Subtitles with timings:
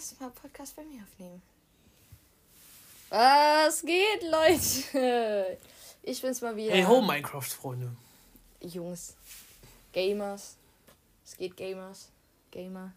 [0.00, 1.42] erste Mal Podcast bei mir aufnehmen.
[3.10, 5.58] Was geht, Leute?
[6.02, 6.72] Ich bin's mal wieder.
[6.72, 7.90] Hey ho, Minecraft-Freunde.
[8.62, 9.14] Jungs.
[9.92, 10.56] Gamers.
[11.22, 12.08] Es geht Gamers.
[12.50, 12.94] Gamer.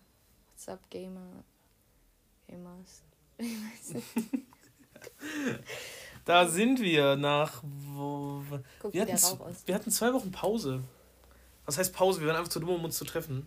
[0.54, 1.44] What's up, Gamer?
[2.48, 3.02] Gamers.
[3.38, 4.46] Ich weiß nicht.
[6.24, 7.62] Da sind wir nach.
[7.64, 8.42] Wo,
[8.80, 9.18] Guck, wir, hatten,
[9.66, 10.82] wir hatten zwei Wochen Pause.
[11.66, 12.22] Was heißt Pause?
[12.22, 13.46] Wir waren einfach zu dumm, um uns zu treffen.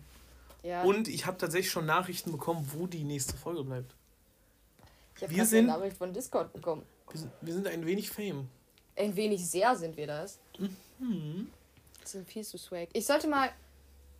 [0.67, 3.95] Ja, Und ich habe tatsächlich schon Nachrichten bekommen, wo die nächste Folge bleibt.
[5.15, 6.83] ich habe wir gerade sind- eine Nachricht von Discord bekommen.
[7.11, 8.49] Wir sind, wir sind ein wenig Fame.
[8.97, 10.39] Ein wenig sehr sind wir das.
[10.99, 11.49] Mhm.
[12.01, 12.89] Das sind viel zu swag.
[12.93, 13.49] Ich sollte mal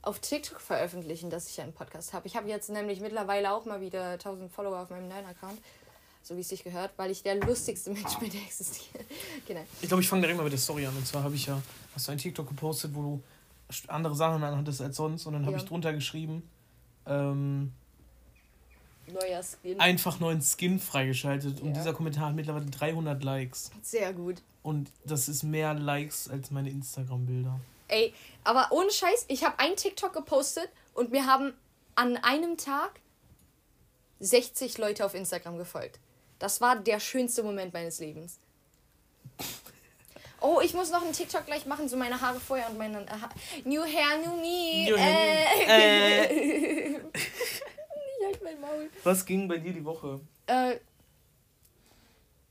[0.03, 2.27] auf TikTok veröffentlichen, dass ich einen Podcast habe.
[2.27, 5.59] Ich habe jetzt nämlich mittlerweile auch mal wieder 1000 Follower auf meinem neuen Account.
[6.23, 9.03] So wie es sich gehört, weil ich der lustigste Mensch bin, der existiert.
[9.47, 9.63] genau.
[9.81, 10.95] Ich glaube, ich fange direkt mal mit der Story an.
[10.95, 11.61] Und zwar habe ich ja,
[11.95, 13.23] hast du ein TikTok gepostet, wo du
[13.87, 15.25] andere Sachen anhattest als sonst.
[15.25, 15.61] Und dann habe Ja.
[15.61, 16.49] ich drunter geschrieben,
[17.05, 17.73] ähm,
[19.07, 19.79] Neuer Skin.
[19.79, 21.61] einfach neuen Skin freigeschaltet.
[21.61, 21.73] Und Ja.
[21.75, 23.71] dieser Kommentar hat mittlerweile 300 Likes.
[23.81, 24.41] Sehr gut.
[24.63, 27.59] Und das ist mehr Likes als meine Instagram-Bilder.
[27.87, 31.53] Ey, aber ohne Scheiß, ich habe ein TikTok gepostet und mir haben
[31.95, 32.99] an einem Tag
[34.19, 35.99] 60 Leute auf Instagram gefolgt.
[36.39, 38.39] Das war der schönste Moment meines Lebens.
[40.39, 43.29] Oh, ich muss noch einen TikTok gleich machen, so meine Haare vorher und meine ha
[43.65, 44.89] New Hair, New Me.
[44.89, 46.89] New Hair, äh.
[46.97, 48.89] ich halt mein Maul.
[49.03, 50.19] Was ging bei dir die Woche?
[50.45, 50.77] Äh,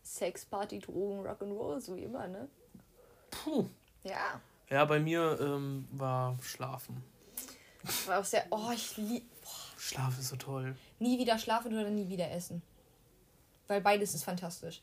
[0.03, 2.49] Sex, Party, Drogen, Rock'n'Roll, so wie immer, ne?
[3.31, 3.67] Puh.
[4.03, 4.41] Ja.
[4.71, 7.03] Ja, bei mir ähm, war Schlafen.
[8.07, 8.47] War auch sehr.
[8.51, 9.25] Oh, ich lieb.
[9.79, 10.75] Schlaf ist so toll.
[10.99, 12.63] Nie wieder schlafen oder nie wieder essen.
[13.69, 14.83] Weil beides ist fantastisch.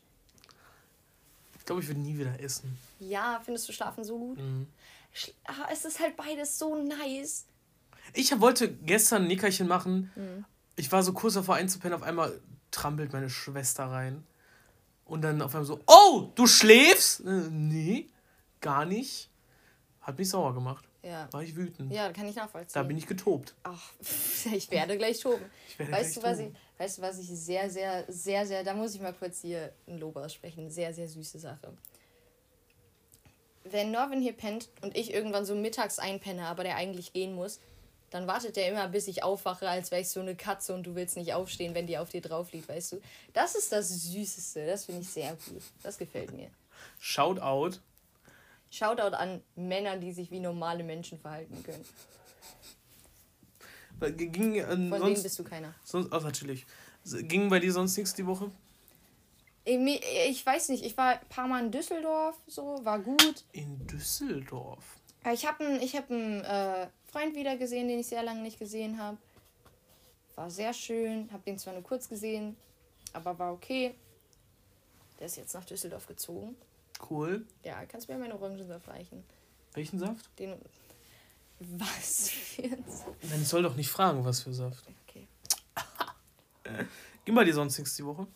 [1.64, 2.76] Ich glaube, ich würde nie wieder essen.
[3.00, 4.38] Ja, findest du Schlafen so gut?
[4.38, 4.66] Mhm.
[5.46, 7.46] Ah, es ist halt beides so nice.
[8.12, 10.44] Ich wollte gestern ein Nickerchen machen.
[10.76, 12.38] Ich war so kurz davor einzupennen, auf einmal
[12.70, 14.26] trampelt meine Schwester rein.
[15.06, 17.20] Und dann auf einmal so, oh, du schläfst?
[17.20, 18.10] Äh, nee,
[18.60, 19.30] gar nicht.
[20.02, 20.84] Hat mich sauer gemacht.
[21.02, 21.32] Ja.
[21.32, 21.94] War ich wütend.
[21.94, 22.74] Ja, kann ich nachvollziehen.
[22.74, 23.54] Da bin ich getobt.
[23.62, 23.90] Ach,
[24.52, 25.42] ich werde gleich toben.
[25.78, 26.52] Werde Weißt du, gleich was ich.
[26.78, 29.98] Weißt du, was ich sehr, sehr, sehr, sehr, da muss ich mal kurz hier ein
[29.98, 30.70] Lob aussprechen.
[30.70, 31.72] Sehr, sehr süße Sache.
[33.64, 37.60] Wenn Norvin hier pennt und ich irgendwann so mittags einpenne, aber der eigentlich gehen muss,
[38.10, 40.94] dann wartet der immer, bis ich aufwache, als wäre ich so eine Katze und du
[40.94, 43.00] willst nicht aufstehen, wenn die auf dir drauf liegt, weißt du?
[43.32, 44.66] Das ist das Süßeste.
[44.66, 45.62] Das finde ich sehr gut.
[45.82, 46.48] Das gefällt mir.
[47.00, 47.80] Shout out.
[48.70, 51.84] Shoutout an Männer, die sich wie normale Menschen verhalten können.
[54.00, 55.74] Ging, äh, Von denen sonst, bist du keiner.
[55.84, 56.66] sonst, oh, natürlich.
[57.04, 58.50] Ging bei dir sonst nichts die Woche?
[59.64, 63.44] Ich, mi- ich weiß nicht, ich war ein paar Mal in Düsseldorf, so, war gut.
[63.52, 64.84] In Düsseldorf.
[65.24, 68.42] Äh, Ich habe einen ich hab einen, äh, Freund wieder gesehen, den ich sehr lange
[68.42, 69.16] nicht gesehen habe.
[70.34, 72.56] War sehr schön, habe den zwar nur kurz gesehen,
[73.12, 73.94] aber war okay.
[75.20, 76.56] Der ist jetzt nach Düsseldorf gezogen.
[77.08, 77.46] Cool.
[77.64, 79.22] Ja, kannst mir meinen Orangensaft reichen.
[79.74, 80.28] Welchen Saft?
[80.38, 80.54] Den.
[81.72, 83.22] Was für ein Saft?
[83.30, 84.84] Nein, ich soll doch nicht fragen, was für Saft.
[85.06, 85.26] Okay.
[87.24, 88.26] Ging bei dir sonst nichts die Woche?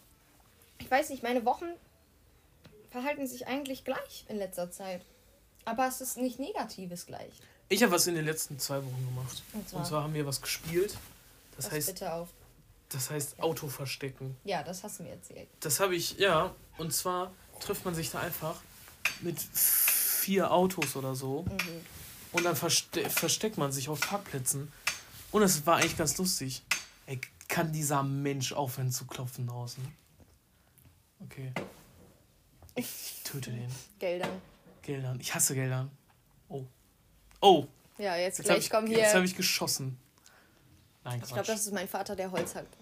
[0.79, 1.67] Ich weiß nicht, meine Wochen
[2.91, 5.05] verhalten sich eigentlich gleich in letzter Zeit.
[5.65, 7.33] Aber es ist nicht Negatives gleich.
[7.69, 9.43] Ich habe was in den letzten zwei Wochen gemacht.
[9.53, 10.97] Und zwar, Und zwar haben wir was gespielt.
[11.57, 12.29] Das pass heißt, bitte auf.
[12.89, 14.37] das heißt Auto verstecken.
[14.45, 15.49] Ja, das hast du mir erzählt.
[15.61, 16.55] Das habe ich, ja.
[16.79, 18.57] Und zwar trifft man sich da einfach
[19.21, 21.43] mit vier Autos oder so.
[21.43, 21.85] Mhm.
[22.33, 24.71] Und dann verste versteckt man sich auf Parkplätzen.
[25.33, 26.63] Und es war eigentlich ganz lustig.
[27.07, 29.83] Ey, kann dieser Mensch aufhören zu klopfen draußen?
[31.21, 31.53] Okay.
[32.75, 33.69] Ich töte den.
[33.99, 34.41] Geldern.
[34.83, 35.19] Geldern.
[35.21, 35.91] Ich hasse Geldern.
[36.49, 36.65] Oh.
[37.41, 37.67] Oh.
[37.99, 39.25] Ja, jetzt, Jetzt habe gleich ich, kommen jetzt hab hier.
[39.25, 39.99] ich geschossen.
[41.05, 41.49] Nein, Ich glaube, Quatsch.
[41.49, 42.77] das ist mein Vater, der Holz hackt.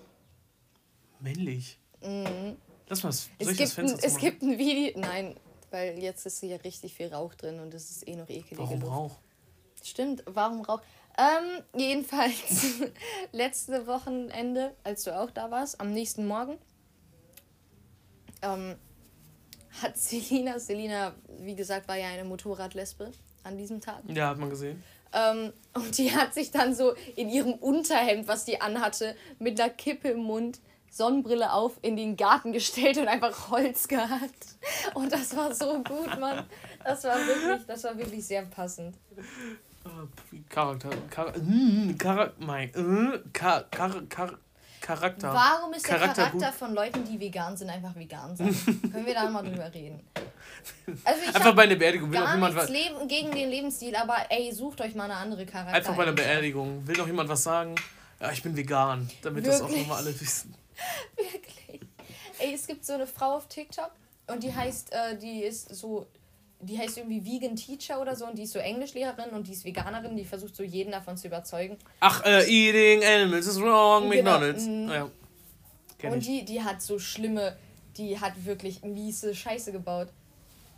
[1.20, 1.78] Männlich.
[2.02, 2.56] Mhm.
[2.88, 4.98] Lass mal, das- Es, gibt ein, Fenster es gibt ein Video.
[5.00, 5.36] Nein,
[5.70, 8.80] weil jetzt ist hier richtig viel Rauch drin und es ist eh noch ekelige Warum
[8.80, 8.92] Luft.
[8.92, 9.18] Rauch?
[9.86, 10.82] Stimmt, warum Rauch?
[11.16, 12.80] Ähm, jedenfalls,
[13.32, 16.58] letzte Wochenende, als du auch da warst, am nächsten Morgen,
[18.42, 18.74] ähm,
[19.80, 23.12] hat Selina, Selina, wie gesagt, war ja eine Motorradlesbe
[23.44, 24.02] an diesem Tag.
[24.08, 24.82] Ja, hat man gesehen.
[25.12, 29.70] Ähm, und die hat sich dann so in ihrem Unterhemd, was die anhatte, mit einer
[29.70, 30.60] Kippe im Mund,
[30.90, 34.56] Sonnenbrille auf, in den Garten gestellt und einfach Holz gehackt.
[34.94, 36.46] Und das war so gut, Mann.
[36.84, 38.96] Das war wirklich, das war wirklich sehr passend.
[39.86, 40.90] Äh, Charakter.
[41.14, 44.38] Char mm, Char mein, äh, Char Char Char
[44.80, 45.34] Charakter.
[45.34, 48.54] Warum ist der Charakter Charakter von Leuten, die vegan sind, einfach vegan sein?
[48.92, 50.00] Können wir da mal drüber reden?
[51.04, 52.68] Also ich Einfach bei einer Beerdigung will gar jemand was.
[52.68, 55.74] leben gegen den Lebensstil, aber ey, sucht euch mal eine andere Charakter.
[55.74, 57.74] Einfach bei einer Beerdigung will doch jemand was sagen.
[58.20, 59.86] Ja, ich bin vegan, damit das auch Wirklich?
[59.88, 60.54] nochmal alle wissen.
[62.38, 63.90] Ey, es gibt so eine Frau auf TikTok
[64.26, 66.06] und die heißt, äh, die ist so,
[66.60, 69.64] die heißt irgendwie Vegan Teacher oder so und die ist so Englischlehrerin und die ist
[69.64, 71.76] Veganerin, die versucht so jeden davon zu überzeugen.
[72.00, 74.64] Ach, äh, eating animals is wrong, Genau, McDonalds.
[74.66, 74.88] mhm.
[74.88, 75.10] Ja.
[75.98, 76.26] Kenn und ich.
[76.26, 77.56] die, die hat so schlimme,
[77.96, 80.08] die hat wirklich miese Scheiße gebaut.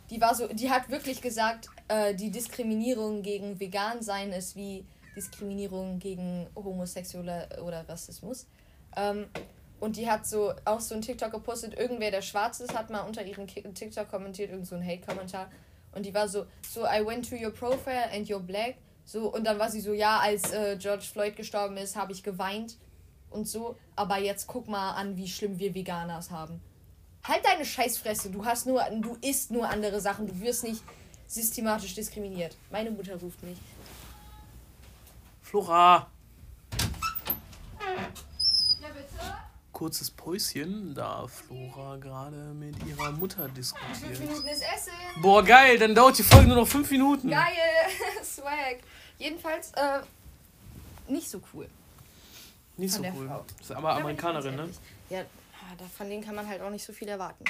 [0.09, 4.83] Die war so, die hat wirklich gesagt, äh, die Diskriminierung gegen Vegan-Sein ist wie
[5.15, 8.47] Diskriminierung gegen Homosexuelle oder Rassismus.
[8.95, 9.27] Ähm,
[9.79, 13.01] und die hat so auch so ein TikTok gepostet, irgendwer, der schwarz ist, hat mal
[13.01, 15.49] unter ihren Ki- TikTok kommentiert, irgend so ein Hate-Kommentar.
[15.91, 18.75] Und die war so, so, I went to your profile and you're black.
[19.05, 22.21] So, und dann war sie so, ja, als äh, George Floyd gestorben ist, habe ich
[22.21, 22.77] geweint
[23.31, 23.75] und so.
[23.95, 26.61] Aber jetzt guck mal an, wie schlimm wir Veganers haben.
[27.23, 28.29] Halt deine Scheißfresse.
[28.29, 30.27] Du hast nur, du isst nur andere Sachen.
[30.27, 30.83] Du wirst nicht
[31.27, 32.55] systematisch diskriminiert.
[32.71, 33.57] Meine Mutter ruft mich.
[35.41, 36.07] Flora.
[38.81, 39.37] Ja, bitte?
[39.79, 44.19] Kurzes Päuschen, da Flora gerade mit ihrer Mutter Fünf diskutiert.
[44.19, 44.91] Minuten ist Essen.
[45.21, 47.29] Boah, geil, dann dauert die Folge nur noch fünf Minuten.
[47.29, 47.45] Geil.
[48.21, 48.79] Swag.
[49.17, 50.01] Jedenfalls, äh,
[51.07, 51.69] nicht so cool.
[52.75, 53.27] Nicht so Von der cool.
[53.27, 53.45] Frau.
[53.61, 54.69] Ist aber Amerikanerin, ne?
[55.09, 57.45] Ja, ah, von denen kann man halt auch nicht so viel erwarten.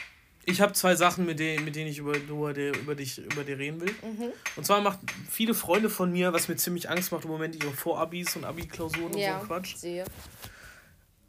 [0.46, 3.58] Ich habe zwei Sachen, mit denen, mit denen ich über, über, über, dich, über dir
[3.58, 3.96] reden will.
[4.04, 4.32] Mhm.
[4.56, 7.74] Und zwar macht viele Freunde von mir, was mir ziemlich Angst macht im Moment, ihre
[7.74, 9.78] Vorabis und Abi-Klausuren und so Quatsch.
[9.78, 10.06] sehe.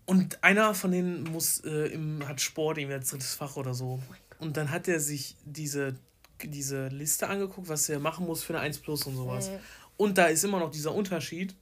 [0.06, 4.00] Und einer von denen muss, äh, im, hat Sport, irgendwie als drittes Fach oder so.
[4.38, 5.94] Und dann hat er sich diese,
[6.42, 9.50] diese Liste angeguckt, was er machen muss für eine 1 Plus und sowas.
[9.50, 9.58] Mhm.
[9.96, 11.54] Und da ist immer noch dieser Unterschied,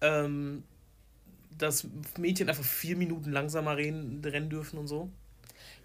[0.00, 0.64] ähm,
[1.50, 1.86] dass
[2.16, 5.10] Mädchen einfach vier Minuten langsamer rennen, rennen dürfen und so.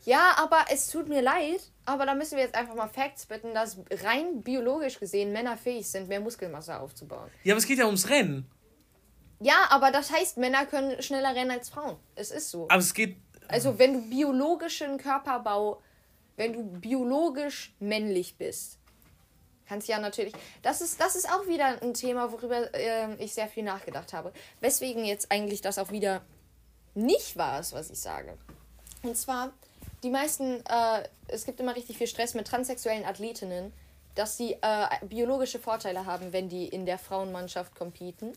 [0.06, 3.53] Ja, aber es tut mir leid, aber da müssen wir jetzt einfach mal Facts bitten,
[3.53, 7.29] dass rein biologisch gesehen Männer fähig sind, mehr Muskelmasse aufzubauen.
[7.44, 8.45] Ja, aber es geht ja ums Rennen.
[9.44, 11.98] Ja, aber das heißt, Männer können schneller rennen als Frauen.
[12.16, 12.63] Es ist so.
[12.69, 13.18] Aber es geht.
[13.50, 15.81] Also, wenn du biologischen Körperbau,
[16.38, 18.80] wenn du biologisch männlich bist,
[19.68, 20.34] kannst ja natürlich.
[20.62, 24.31] Das ist, das ist auch wieder ein Thema, worüber ähm, ich sehr viel nachgedacht habe.
[24.62, 26.22] Weswegen jetzt eigentlich das auch wieder
[26.96, 28.38] nicht wahr ist, was ich sage.
[29.01, 29.51] Und zwar,
[30.04, 33.74] die meisten, äh, es gibt immer richtig viel Stress mit transsexuellen Athletinnen,
[34.15, 38.33] dass sie äh, biologische Vorteile haben, wenn die in der Frauenmannschaft competen.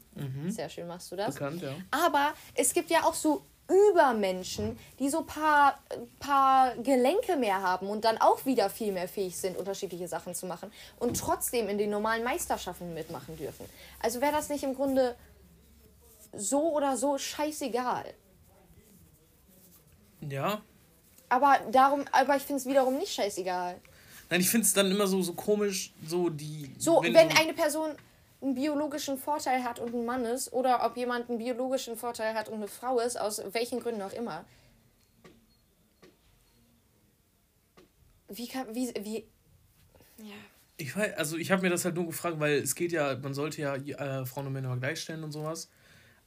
[0.49, 1.35] Sehr schön machst du das.
[1.35, 1.75] Bekannt, ja.
[1.91, 5.79] Aber es gibt ja auch so Übermenschen, die so paar,
[6.21, 10.47] paar Gelenke mehr haben und dann auch wieder viel mehr fähig sind, unterschiedliche Sachen zu
[10.47, 10.71] machen
[11.01, 13.67] und trotzdem in den normalen Meisterschaften mitmachen dürfen.
[14.01, 15.17] Also wäre das nicht im Grunde
[16.33, 18.05] so oder so scheißegal.
[20.21, 20.61] Ja.
[21.29, 23.81] Aber darum, aber ich finde es wiederum nicht scheißegal.
[24.29, 26.75] Nein, ich finde es dann immer so, so komisch, so die.
[26.79, 27.91] So, wenn, so, eine Person
[28.43, 32.49] einen biologischen Vorteil hat und ein Mann ist, oder ob jemand einen biologischen Vorteil hat
[32.49, 34.45] und eine Frau ist, aus welchen Gründen auch immer.
[38.29, 39.25] Wie kann, wie, wie,
[40.19, 40.35] ja.
[40.79, 43.33] Ich weiß, also ich habe mir das halt nur gefragt, weil es geht ja, man
[43.33, 45.71] sollte ja äh, Frauen und Männer gleichstellen und sowas.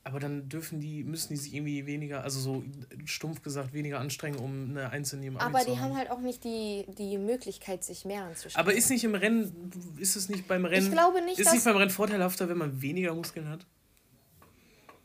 [0.04, 2.64] Aber dann dürfen die, müssen die sich irgendwie weniger, also so
[3.06, 5.96] stumpf gesagt, weniger anstrengen, um eine einzelne im Aber die haben.
[5.96, 8.68] halt auch nicht die, die Möglichkeit, sich mehr anzustrengen.
[8.68, 10.86] Aber ist nicht im Rennen, ist es nicht beim Rennen.
[10.86, 13.66] Ich glaube nicht, Ist nicht beim Rennen vorteilhafter, wenn man weniger Muskeln hat?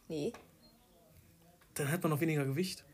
[0.08, 0.32] Nee.
[1.74, 2.84] Dann hat man auch weniger Gewicht.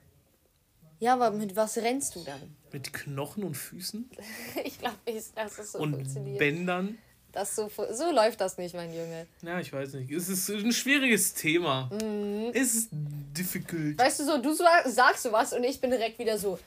[1.00, 2.56] Ja, aber mit was rennst du dann?
[2.72, 4.10] Mit Knochen und Füßen
[4.64, 6.38] Ich glaube nicht, dass es so und funktioniert.
[6.38, 6.98] Bändern.
[7.32, 9.26] Das so, so läuft das nicht, mein Junge.
[9.42, 10.10] Ja, ich weiß nicht.
[10.10, 11.88] Es ist ein schwieriges Thema.
[11.92, 12.50] Mhm.
[12.52, 13.98] Es ist difficult.
[13.98, 16.58] Weißt du so, du so- sagst sowas und ich bin direkt wieder so.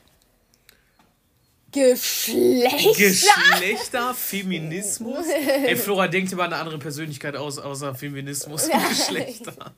[1.74, 2.96] Geschlecht.
[2.96, 5.26] Geschlechter, Feminismus.
[5.64, 9.74] Ey, Flora denkt über eine andere Persönlichkeit aus, außer Feminismus und Geschlechter.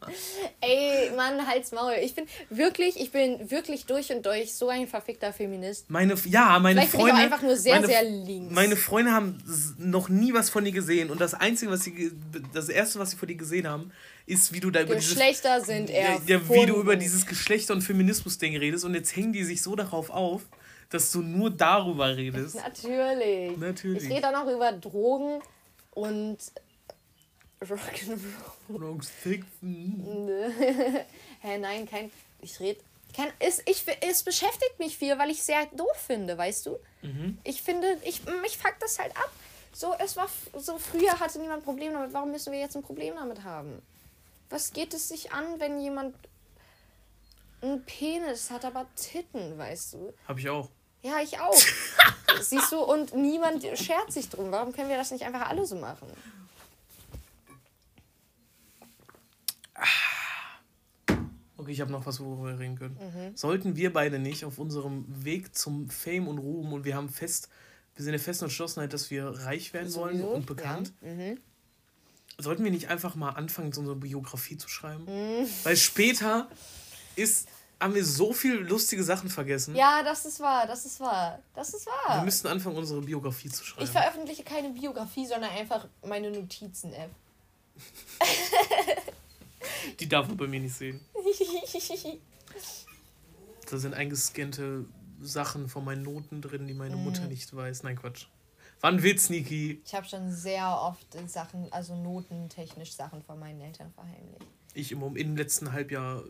[0.60, 1.94] Ey, Mann, halt's Maul.
[2.02, 5.88] Ich bin wirklich, ich bin wirklich durch und durch so ein verfickter Feminist.
[5.88, 7.22] Meine, ja, meine Vielleicht bin ich Freunde.
[7.22, 8.54] einfach nur sehr, meine, sehr links.
[8.54, 9.38] Meine Freunde haben
[9.78, 12.12] noch nie was von dir gesehen und das Einzige, was sie,
[12.52, 13.90] das Erste, was sie von dir gesehen haben,
[14.26, 16.20] ist, wie du da über dieses Geschlechter sind ja, eher.
[16.26, 19.76] ja, wie du über dieses Geschlechter- und Feminismus-Ding redest und jetzt hängen die sich so
[19.76, 20.42] darauf auf,
[20.90, 22.56] dass du nur darüber redest.
[22.56, 23.56] Natürlich.
[23.56, 24.04] Natürlich.
[24.04, 25.42] Ich rede auch noch über Drogen
[25.92, 26.38] und
[27.60, 29.06] Rock'n'Roll.
[31.40, 32.10] Hä, nein, kein.
[32.40, 32.80] Ich rede.
[33.14, 36.78] Kein, es, ich, es beschäftigt mich viel, weil ich sehr doof finde, weißt du?
[37.02, 37.38] Mhm.
[37.44, 39.30] Ich finde, ich, mich fuckt das halt ab.
[39.72, 42.12] So, es war so früher hatte niemand ein Problem damit.
[42.12, 43.80] Warum müssen wir jetzt ein Problem damit haben?
[44.50, 46.14] Was geht es sich an, wenn jemand
[47.62, 50.14] einen Penis hat, aber Titten, weißt du?
[50.28, 50.70] Hab ich auch.
[51.06, 51.54] Ja, ich auch.
[52.40, 54.50] Siehst du, und niemand schert sich drum.
[54.50, 56.08] Warum können wir das nicht einfach alle so machen?
[61.58, 62.96] Okay, ich habe noch was, worüber wir reden können.
[63.00, 63.36] Mhm.
[63.36, 67.48] Sollten wir beide nicht auf unserem Weg zum Fame und Ruhm und wir haben fest,
[67.94, 71.08] wir sind der festen Entschlossenheit, dass wir reich werden wollen Sowieso, und bekannt, Ja.
[71.08, 71.38] Mhm.
[72.38, 75.04] sollten wir nicht einfach mal anfangen, so unsere Biografie zu schreiben?
[75.04, 75.46] Mhm.
[75.62, 76.48] Weil später
[77.16, 77.48] ist,
[77.80, 79.74] haben wir so viele lustige Sachen vergessen.
[79.76, 81.38] ja, das ist wahr, das ist wahr.
[81.54, 82.24] Das ist Wir wahr.
[82.24, 83.84] müssten anfangen, unsere Biografie zu schreiben.
[83.84, 87.10] Ich veröffentliche keine Biografie, sondern einfach meine Notizen-App.
[90.00, 91.00] Die darf man bei mir nicht sehen.
[93.68, 94.84] Da sind eingescannte
[95.20, 97.28] Sachen von meinen Noten drin, die meine Mutter Mhm.
[97.30, 97.82] nicht weiß.
[97.82, 98.26] Nein, Quatsch.
[98.80, 99.82] War ein Witz, Niki.
[99.84, 104.46] Ich habe schon sehr oft Sachen, also notentechnisch Sachen von meinen Eltern verheimlicht.
[104.76, 106.22] Ich im, im letzten Halbjahr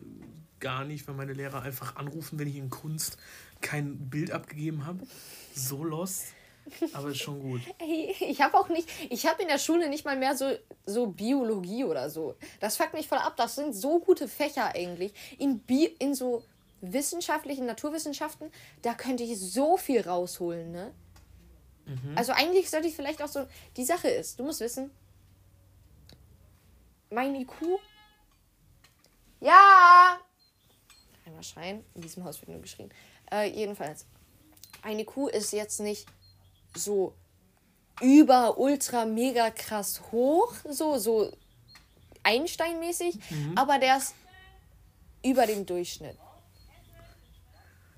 [0.59, 3.17] gar nicht, weil meine Lehrer einfach anrufen, wenn ich in Kunst
[3.61, 5.05] kein Bild abgegeben habe.
[5.53, 6.27] So lost.
[6.93, 7.61] Aber ist schon gut.
[7.79, 10.51] Ey, ich habe auch nicht, ich habe in der Schule nicht mal mehr so,
[10.85, 12.35] so Biologie oder so.
[12.59, 13.35] Das fuckt mich voll ab.
[13.37, 15.13] Das sind so gute Fächer eigentlich.
[15.37, 16.43] In, Bi in so
[16.81, 18.51] wissenschaftlichen Naturwissenschaften,
[18.81, 20.91] da könnte ich so viel rausholen, ne?
[22.15, 23.47] Also eigentlich sollte ich vielleicht auch so.
[23.77, 24.91] Die Sache ist, du musst wissen,
[27.09, 27.53] mein IQ.
[29.39, 30.17] Ja!
[31.25, 31.83] Einmal schreien.
[31.93, 32.91] In diesem Haus wird nur geschrien.
[33.31, 34.05] Äh, jedenfalls.
[34.81, 36.07] Ein IQ ist jetzt nicht
[36.75, 37.13] so
[38.01, 41.31] über, ultra, mega krass hoch, so, so
[42.23, 43.17] Einstein-mäßig,
[43.55, 44.13] aber der ist
[45.25, 46.17] über dem Durchschnitt.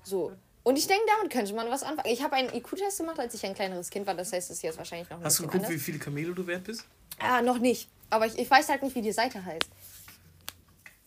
[0.02, 0.32] So.
[0.62, 2.10] Und ich denke, damit könnte man was anfangen.
[2.12, 4.14] Ich habe einen IQ-Test gemacht, als ich ein kleineres Kind war.
[4.14, 5.82] Das heißt, es ist jetzt wahrscheinlich noch ein Hast du geguckt, wie anders.
[5.82, 6.84] viele Kamele du wert bist?
[7.18, 7.88] Ah, noch nicht.
[8.08, 9.68] Aber ich, ich weiß halt nicht, wie die Seite heißt.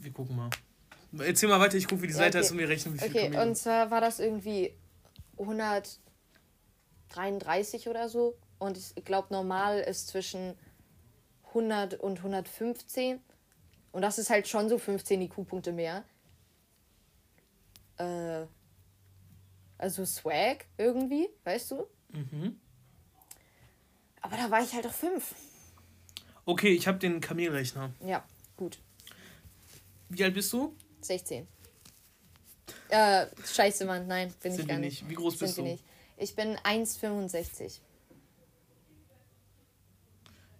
[0.04, 0.50] Wir gucken mal.
[1.20, 2.46] Erzähl mal weiter, ich gucke, wie die Ja, Seite okay.
[2.46, 3.50] ist und wir rechnen, wie viele Okay, Kamele.
[3.50, 4.74] und zwar war das irgendwie
[5.38, 8.36] 133 oder so.
[8.60, 10.56] Und ich glaube, normal ist zwischen
[11.50, 13.20] 100 und 115.
[13.92, 16.04] Und das ist halt schon so 15 IQ-Punkte mehr.
[17.98, 18.46] Äh,
[19.78, 21.88] also Swag irgendwie, weißt du?
[22.12, 22.60] Mhm.
[24.22, 25.36] Aber da war ich halt auf 5.
[26.46, 27.92] Okay, ich habe den Kamelrechner.
[28.06, 28.24] Ja,
[28.58, 28.80] gut.
[30.14, 30.76] Wie alt bist du?
[31.02, 31.48] 16.
[32.90, 34.08] Äh, scheiße, Mann.
[34.08, 35.02] Nein, bin ich Sind gar wir nicht.
[35.02, 35.10] nicht.
[35.10, 35.62] Wie groß Sind bist du?
[35.64, 35.84] nicht.
[36.18, 37.80] Ich bin 1,65.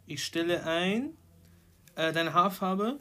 [0.08, 1.16] Ich stelle ein.
[1.96, 3.00] Äh, deine Haarfarbe?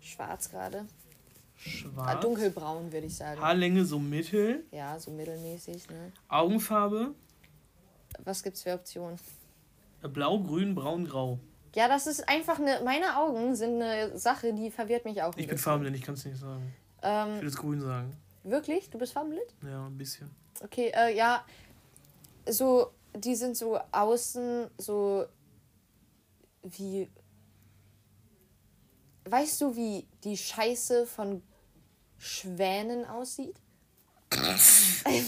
[0.00, 0.86] Schwarz gerade.
[0.86, 2.20] Ah, Schwarz.
[2.20, 3.40] dunkelbraun, würde ich sagen.
[3.40, 4.64] Haarlänge so mittel.
[4.70, 6.12] Ja, so mittelmäßig, ne?
[6.28, 7.14] Augenfarbe?
[8.18, 9.18] Was gibt's für Optionen?
[10.02, 11.38] Äh, Blau, grün, braun, grau.
[11.74, 12.80] Ja, das ist einfach eine.
[12.84, 15.30] Meine Augen sind eine Sache, die verwirrt mich auch.
[15.30, 15.58] Ich bin bisschen.
[15.58, 16.72] farbenblind, ich kann es nicht sagen.
[16.98, 18.16] Ich Ähm, will das grün sagen.
[18.44, 18.90] wirklich?
[18.90, 19.46] Du bist farbenblind?
[19.62, 20.30] Ja, ein bisschen.
[20.62, 21.44] Okay, äh, ja.
[22.48, 25.24] So, die sind so außen so
[26.62, 27.10] wie.
[29.26, 31.42] Weißt du, wie die Scheiße von
[32.18, 33.56] Schwänen aussieht?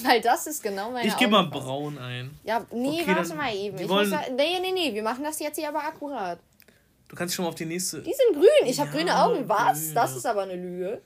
[0.05, 2.31] Weil das ist genau meine ich gebe mal braun ein.
[2.45, 3.79] Ja, nee, Okay, warte mal eben.
[3.79, 6.39] wir Ich wollen- muss da, nee, nee, nee, wir machen das jetzt hier aber akkurat.
[7.09, 8.03] Du kannst schon mal auf die nächste.
[8.03, 8.67] Die sind grün.
[8.71, 9.49] Ich habe Ja, grüne Augen.
[9.49, 9.81] Was?
[9.85, 11.03] grün, das ist aber eine Lüge.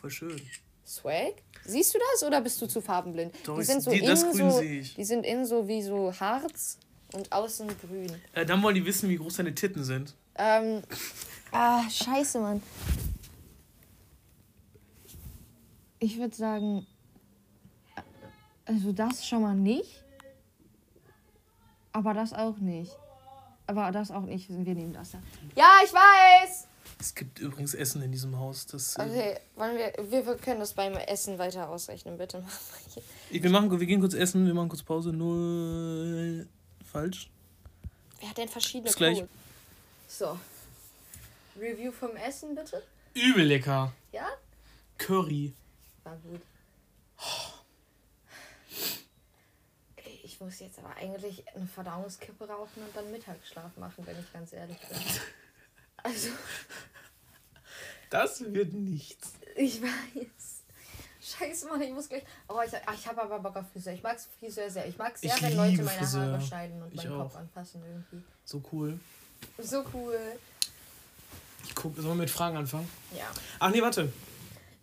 [0.00, 0.40] Voll schön.
[0.86, 1.34] Swag?
[1.64, 3.34] Siehst du das oder bist du zu farbenblind?
[3.44, 6.78] Doch, die sind so die- innen so, die sind innen so wie so Harz
[7.12, 8.10] und außen grün.
[8.32, 10.14] Äh, dann wollen die wissen, wie groß deine Titten sind.
[10.36, 10.82] Ähm,
[11.52, 12.62] ah, scheiße, Mann.
[15.98, 16.86] Ich würde sagen,
[18.66, 20.02] also das schon mal nicht.
[21.92, 22.92] Aber das auch nicht.
[23.66, 24.48] Aber das auch nicht.
[24.48, 25.18] Wir nehmen das da.
[25.56, 26.66] Ja, ich weiß!
[26.98, 28.66] Es gibt übrigens Essen in diesem Haus.
[28.66, 32.44] Das, äh, Okay, wollen wir, wir, können das beim Essen weiter ausrechnen, bitte.
[33.30, 35.12] ich, wir, machen, wir gehen kurz essen, wir machen kurz Pause.
[35.12, 36.46] Null.
[36.90, 37.30] Falsch.
[38.18, 39.24] Wer hat denn verschiedene Bis gleich.
[40.08, 40.38] So.
[41.58, 42.82] Review vom Essen, bitte?
[43.14, 43.92] Übel lecker.
[44.12, 44.26] Ja?
[44.98, 45.54] Curry.
[46.04, 46.40] War gut.
[47.18, 47.49] Ey,
[50.40, 54.54] Ich muss jetzt aber eigentlich eine Verdauungskippe rauchen und dann Mittagsschlaf machen, wenn ich ganz
[54.54, 54.98] ehrlich bin.
[56.02, 56.30] Also,
[58.08, 59.32] Das wird nichts.
[59.54, 60.62] ich weiß.
[61.20, 62.24] Scheiße, Mann, ich muss gleich.
[62.48, 63.92] Aber ich, ich habe aber Bock auf Friseur.
[63.92, 64.88] Ich mag Friseur sehr.
[64.88, 66.22] Ich mag sehr, Ich wenn Leute meine Friseur.
[66.32, 67.24] Haare schneiden und Ich meinen auch.
[67.24, 68.24] Kopf anfassen irgendwie.
[68.46, 68.98] So cool.
[69.58, 70.18] So cool.
[71.64, 72.88] Ich guck, sollen wir mit Fragen anfangen?
[73.14, 73.26] Ja.
[73.58, 74.10] Ach nee, warte.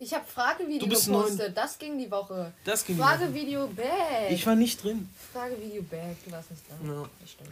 [0.00, 1.56] Ich habe Fragevideo Du bist gepostet.
[1.56, 2.52] Das ging die Woche.
[2.64, 3.04] Das ging nicht.
[3.04, 4.30] Fragevideo back.
[4.30, 5.08] Ich war nicht drin.
[5.32, 6.16] Fragevideo back.
[6.24, 6.78] Du warst nicht dran.
[6.86, 7.08] Ja.
[7.20, 7.50] Das stimmt.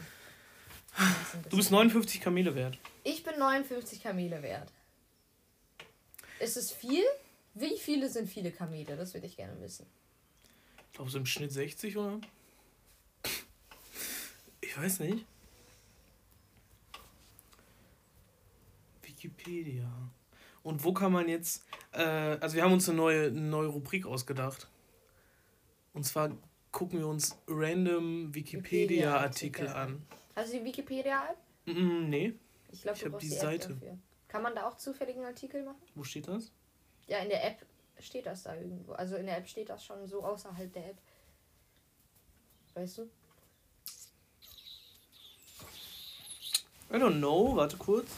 [0.96, 2.78] Das Du bist bisschen- 59 Kamele wert.
[3.04, 4.68] Ich bin 59 Kamele wert.
[6.38, 7.04] Ist es viel?
[7.54, 8.96] Wie viele sind viele Kamele?
[8.96, 9.86] Das würde ich gerne wissen.
[10.86, 12.20] Ich glaube so im Schnitt 60 oder?
[14.60, 15.24] Ich weiß nicht.
[19.02, 19.88] Wikipedia.
[20.66, 21.64] Und wo kann man jetzt.
[21.92, 24.68] Äh, also, wir haben uns eine neue, eine neue Rubrik ausgedacht.
[25.92, 26.32] Und zwar
[26.72, 30.04] gucken wir uns random Wikipedia-Artikel an.
[30.34, 31.36] Hast du die Wikipedia-App?
[31.66, 32.34] Mm, nee.
[32.72, 33.68] Ich glaube, Ich du hab brauchst die die, Seite.
[33.74, 33.96] dafür.
[34.26, 35.80] Kann man da auch zufälligen Artikel machen?
[35.94, 36.50] Wo steht das?
[37.06, 37.64] Ja, in der App
[38.00, 38.90] steht das da irgendwo.
[38.94, 40.98] Also in der App steht das schon so außerhalb der App.
[42.74, 43.02] Weißt du?
[46.90, 47.54] I don't know.
[47.54, 48.10] Warte kurz.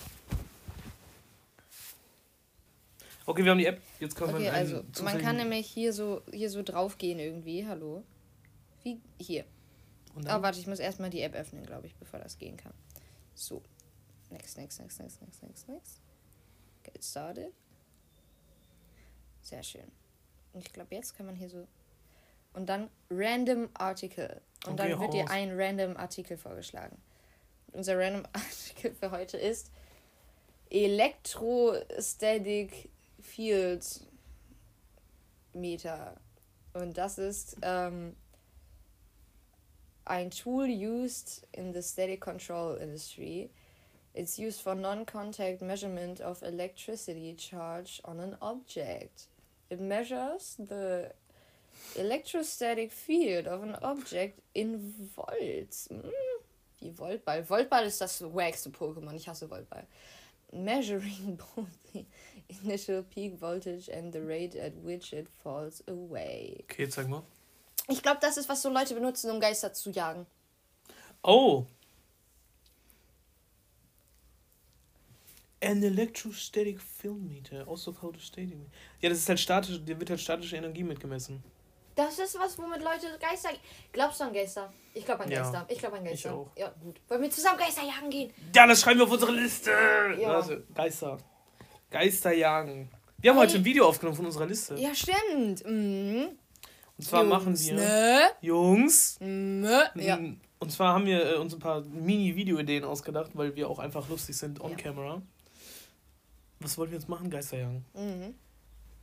[3.29, 3.83] Okay, wir haben die App.
[4.01, 7.67] Jetzt können Okay, wir also man kann nämlich hier so hier so drauf gehen irgendwie.
[7.67, 8.03] Hallo.
[8.83, 9.45] Wie hier.
[10.17, 12.73] Dann, warte, ich muss erstmal die App öffnen, glaube ich, bevor das gehen kann.
[13.35, 13.61] So.
[14.31, 16.01] Next, next, next, next, next, next, next.
[16.83, 17.53] Get started.
[19.43, 19.93] Sehr schön.
[20.55, 21.69] Und ich glaube, jetzt kann man hier so.
[22.55, 24.41] Und dann Random Article.
[24.67, 26.97] Und Okay, dann wird dir ein Random Artikel vorgeschlagen.
[27.73, 29.71] Unser Random Artikel für heute ist
[30.71, 32.89] Electrostatic
[33.21, 33.85] Field
[35.53, 36.17] Meter.
[36.75, 38.15] Und das ist ähm,
[40.05, 43.51] ein Tool used in the static control industry.
[44.15, 49.29] It's used for non-contact measurement of electricity charge on an object.
[49.71, 51.13] It measures the
[51.97, 55.89] electrostatic field of an object in volts.
[55.91, 56.03] Hm,
[56.81, 57.45] Wie Voltball.
[57.45, 59.15] Voltball ist das wackste Pokémon.
[59.15, 59.87] Ich hasse Voltball.
[60.53, 62.07] Measuring both the
[62.49, 66.59] initial peak voltage and the rate at which it falls away.
[66.65, 67.23] okay, zeig mal.
[67.89, 70.27] Ich glaube, das ist, was so Leute benutzen, um Geister zu jagen.
[71.23, 71.67] Oh!
[75.61, 78.71] An electrostatic film meter, also called a static meter.
[79.01, 81.43] Ja, das ist halt statisch, dir wird halt statische Energie mitgemessen.
[81.97, 83.49] Das ist was, womit Leute Geister.
[83.93, 84.73] Glaubst du an Geister?
[84.95, 85.67] Ich glaube an Ja, Geister.
[85.69, 86.33] Ich glaube an ich Geister.
[86.33, 86.51] auch.
[86.57, 87.01] Ja, gut.
[87.09, 88.33] Wollen wir zusammen Geister jagen gehen?
[88.55, 89.73] Ja, das schreiben wir auf unsere Liste!
[90.17, 90.37] Ja.
[90.37, 91.19] Also, Geister.
[91.91, 92.91] Geister jagen.
[93.19, 93.47] Wir haben Hey.
[93.47, 94.77] heute ein Video aufgenommen von unserer Liste.
[94.77, 95.65] Ja, stimmt.
[95.67, 96.29] Mhm.
[96.99, 97.75] Und zwar machen Jungs, wir.
[97.75, 98.21] Ne?
[98.41, 99.17] Jungs!
[99.21, 99.91] Ne?
[99.95, 100.19] Ja.
[100.61, 104.37] Und zwar haben wir äh, uns ein paar Mini-Video-Ideen ausgedacht, weil wir auch einfach lustig
[104.37, 104.77] sind on Ja.
[104.77, 105.23] camera.
[106.61, 107.31] Was wollten wir jetzt machen?
[107.31, 107.85] Geisterjagen.
[107.95, 108.35] Mhm.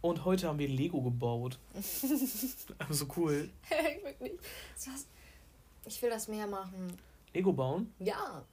[0.02, 1.58] Und heute haben wir Lego gebaut.
[2.90, 3.50] so cool.
[4.76, 5.08] Das war's.
[5.86, 6.98] Ich will das mehr machen.
[7.34, 7.94] Lego bauen.
[8.00, 8.44] Ja.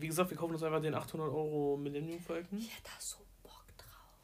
[0.00, 2.58] Wie gesagt, wir kaufen uns einfach den 800 Euro Millennium Falcon.
[2.58, 4.18] Ich hätte da so Bock drauf.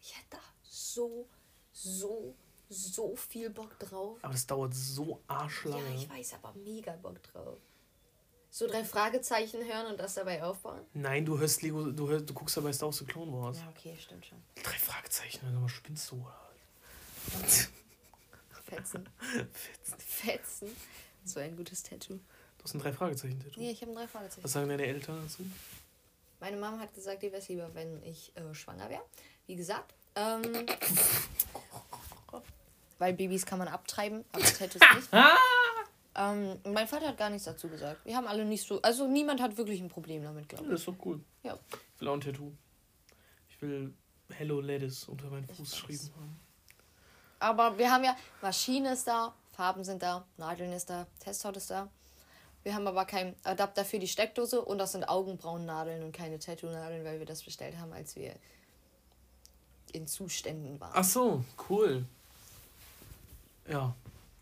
[0.00, 1.26] Ich hätte da so,
[1.72, 2.34] so,
[2.68, 4.18] so viel Bock drauf.
[4.22, 5.94] Aber das dauert so Ja, arschlange.
[5.94, 7.58] ich weiß, aber mega Bock drauf.
[8.50, 10.80] So drei Fragezeichen hören und das dabei aufbauen?
[10.94, 13.58] Nein, du hörst Lego, du, hörst, du guckst dabei Star Wars The Clone Wars.
[13.58, 14.42] Ja, okay, stimmt schon.
[14.62, 16.16] Drei Fragezeichen, sag mal, spinnst du?
[16.16, 16.50] oder?
[18.64, 19.08] Fetzen.
[19.98, 20.68] Fetzen.
[21.24, 22.18] So ein gutes Tattoo.
[22.66, 23.60] Hast ein drei Fragezeichen Tattoo.
[23.60, 24.42] Nee, ich habe ein drei Fragezeichen.
[24.42, 25.48] Was sagen deine Eltern dazu?
[26.40, 29.02] Meine Mama hat gesagt, ihr wäre es lieber, wenn ich äh, schwanger wäre.
[29.46, 29.94] Wie gesagt.
[30.16, 30.42] Ähm,
[32.98, 35.08] weil Babys kann man abtreiben, aber Tattoos nicht.
[36.16, 38.04] ähm, mein Vater hat gar nichts dazu gesagt.
[38.04, 38.82] Wir haben alle nicht so.
[38.82, 41.20] Also niemand hat wirklich ein Problem damit, glaube das ist doch cool.
[41.44, 41.56] Ja.
[41.94, 42.50] Ich will auch ein Tattoo.
[43.48, 43.94] Ich will
[44.30, 46.40] Hello Lettuce unter meinen Fuß geschrieben haben.
[47.38, 51.70] Aber wir haben ja, Maschine ist da, Farben sind da, Nadeln ist da, Testhaut ist
[51.70, 51.88] da.
[52.66, 57.04] Wir haben aber keinen Adapter für die Steckdose und das sind Augenbrauennadeln und keine Tattoo-Nadeln,
[57.04, 58.34] weil wir das bestellt haben, als wir
[59.92, 60.90] in Zuständen waren.
[60.92, 62.04] Ach so, cool.
[63.68, 63.94] Ja.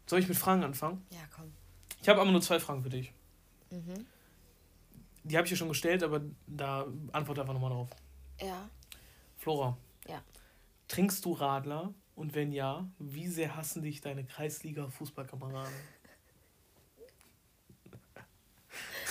[0.07, 1.07] Soll ich mit Fragen anfangen?
[1.11, 1.53] Ja, komm.
[2.01, 3.13] Ich habe aber nur zwei Fragen für dich.
[3.69, 4.07] Mhm.
[5.25, 7.91] Die habe ich ja schon gestellt, aber da antworte einfach nochmal drauf.
[8.41, 8.71] Ja.
[9.37, 9.77] Flora.
[10.09, 10.23] Ja.
[10.89, 11.93] Trinkst du Radler?
[12.17, 15.75] Und wenn ja, wie sehr hassen dich deine Kreisliga-Fußballkameraden?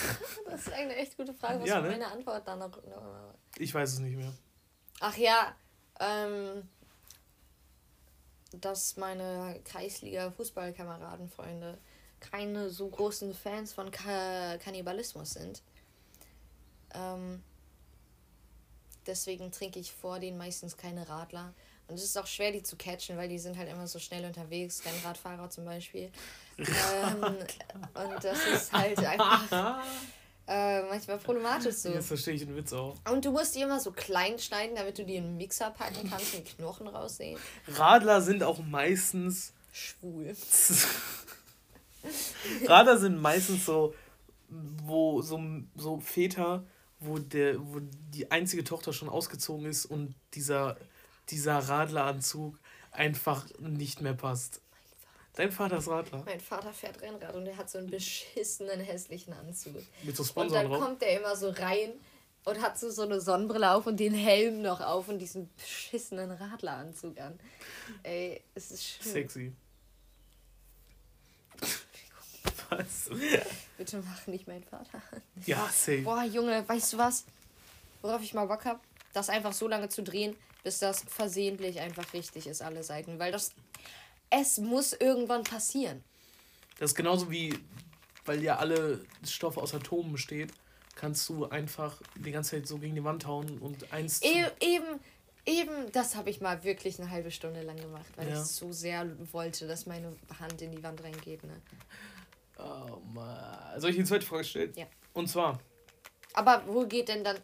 [0.46, 1.60] Das ist eine echt gute Frage.
[1.60, 1.92] Muss Ja, man ne?
[1.92, 2.78] meine Antwort dann noch.
[3.58, 4.32] Ich weiß es nicht mehr.
[5.00, 5.56] Ach ja,
[6.00, 6.68] ähm,
[8.52, 11.78] dass meine Kreisliga-Fußballkameradenfreunde
[12.20, 15.62] keine so großen Fans von Ka Kannibalismus sind.
[16.94, 17.42] Ähm,
[19.08, 21.54] deswegen trinke ich vor denen meistens keine Radler.
[21.94, 24.26] Und es ist auch schwer, die zu catchen, weil die sind halt immer so schnell
[24.26, 26.10] unterwegs, Rennradfahrer zum Beispiel.
[26.58, 29.84] ähm, und das ist halt einfach
[30.48, 31.90] äh, manchmal problematisch so.
[31.90, 32.96] Jetzt verstehe ich den Witz auch.
[33.12, 36.10] Und du musst die immer so klein schneiden, damit du die in den Mixer packen
[36.10, 37.40] kannst und die Knochen raussehen.
[37.68, 39.54] Radler sind auch meistens.
[39.72, 40.36] Schwul.
[42.66, 43.94] Radler sind meistens so,
[44.50, 45.40] wo so,
[45.76, 46.66] so Väter,
[47.00, 50.76] wo, der, wo die einzige Tochter schon ausgezogen ist und dieser,
[51.30, 52.58] dieser Radleranzug
[52.92, 54.62] einfach nicht mehr passt.
[55.36, 56.22] Dein Vater ist Radler.
[56.26, 59.76] Mein Vater fährt Rennrad und der hat so einen beschissenen, hässlichen Anzug.
[60.04, 60.84] Mit so Und Sponsoren dann drauf.
[60.84, 61.94] kommt der immer so rein
[62.46, 66.30] und hat so, so eine Sonnenbrille auf und den Helm noch auf und diesen beschissenen
[66.32, 67.40] Radleranzug an.
[68.04, 69.12] Ey, es ist schön.
[69.12, 69.54] Sexy.
[72.70, 73.10] Was?
[73.78, 75.22] Bitte mach nicht meinen Vater an.
[75.46, 76.02] Ja, safe.
[76.02, 77.26] Boah, Junge, weißt du was?
[78.02, 78.82] Worauf ich mal Bock hab?
[79.14, 83.20] Das einfach so lange zu drehen, bis das versehentlich einfach richtig ist, alle Seiten.
[83.20, 83.52] Weil das.
[84.30, 86.04] Es muss irgendwann passieren.
[86.80, 87.54] Das ist genauso wie,
[88.26, 90.52] weil ja alle Stoffe aus Atomen besteht,
[90.96, 94.24] kannst du einfach die ganze Zeit so gegen die Wand hauen und eins.
[94.24, 95.00] E eben,
[95.46, 98.42] eben, das habe ich mal wirklich eine halbe Stunde lang gemacht, weil ja.
[98.42, 101.44] ich so sehr wollte, dass meine Hand in die Wand reingeht.
[101.44, 101.62] Ne?
[102.58, 103.80] Oh Mann.
[103.80, 104.74] Soll ich die zweite Frage stellen?
[104.76, 104.86] Ja.
[105.14, 105.60] Und zwar.
[106.34, 107.38] Aber wo geht denn dann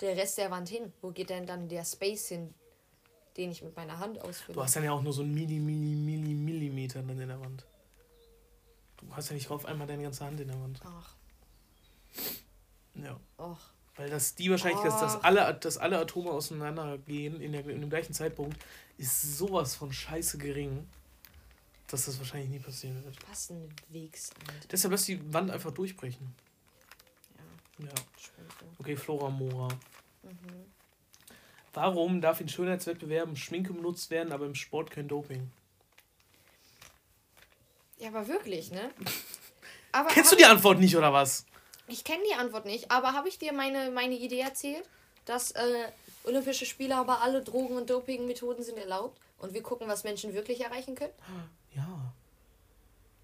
[0.00, 0.92] der Rest der Wand hin?
[1.00, 2.54] Wo geht denn dann der Space hin,
[3.36, 4.54] den ich mit meiner Hand ausfülle?
[4.54, 7.40] Du hast dann ja auch nur so ein Milli, Milli, Milli, Millimeter dann in der
[7.40, 7.64] Wand.
[8.96, 10.80] Du hast ja nicht auf einmal deine ganze Hand in der Wand.
[10.84, 11.14] Ach.
[12.94, 13.18] Ja.
[13.38, 13.58] Och.
[13.96, 17.90] Weil das die Wahrscheinlichkeit, dass, dass, alle, dass alle Atome auseinandergehen in, der, in dem
[17.90, 18.56] gleichen Zeitpunkt,
[18.96, 20.88] ist sowas von scheiße gering,
[21.88, 23.16] dass das wahrscheinlich nie passieren wird.
[23.28, 24.40] Was ein Wegsand.
[24.70, 26.34] Deshalb lass die Wand einfach durchbrechen.
[27.82, 28.02] Ja.
[28.78, 29.68] Okay, Flora Mora.
[30.22, 30.64] Mhm.
[31.72, 35.50] Warum darf in Schönheitswettbewerben Schminke benutzt werden, aber im Sport kein Doping?
[37.98, 38.90] Ja, aber wirklich, ne?
[39.92, 41.44] Aber, Kennst du die Antwort nicht, oder was?
[41.88, 44.88] Ich kenne die Antwort nicht, aber habe ich dir meine, meine Idee erzählt,
[45.24, 45.88] dass äh,
[46.22, 50.60] Olympische Spiele aber alle Drogen- und Dopingmethoden sind erlaubt und wir gucken, was Menschen wirklich
[50.60, 51.12] erreichen können?
[51.74, 52.12] Ja.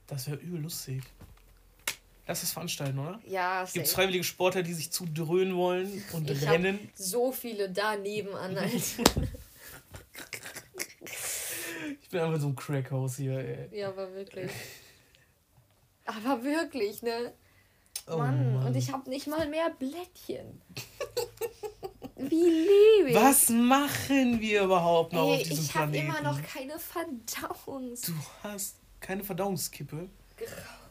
[0.08, 1.02] Das wäre übel lustig.
[2.28, 3.20] Lass es veranstalten, oder?
[3.24, 6.90] Ja, Gibt es freiwillige Sportler, die sich zudröhnen wollen und ich rennen?
[6.94, 8.72] So viele da nebenan, Alter.
[12.02, 13.78] ich bin einfach so ein Crackhaus hier, ey.
[13.78, 14.50] Ja, aber wirklich.
[16.04, 17.32] Aber wirklich, ne?
[18.08, 20.60] Oh Mann, Mann, und ich habe nicht mal mehr Blättchen.
[22.16, 23.14] Wie liebe ich.
[23.14, 25.94] Was machen wir überhaupt noch Ey, auf diesem ich Planeten?
[25.94, 28.00] Ich habe immer noch keine Verdauungs...
[28.02, 30.08] Du hast keine Verdauungskippe?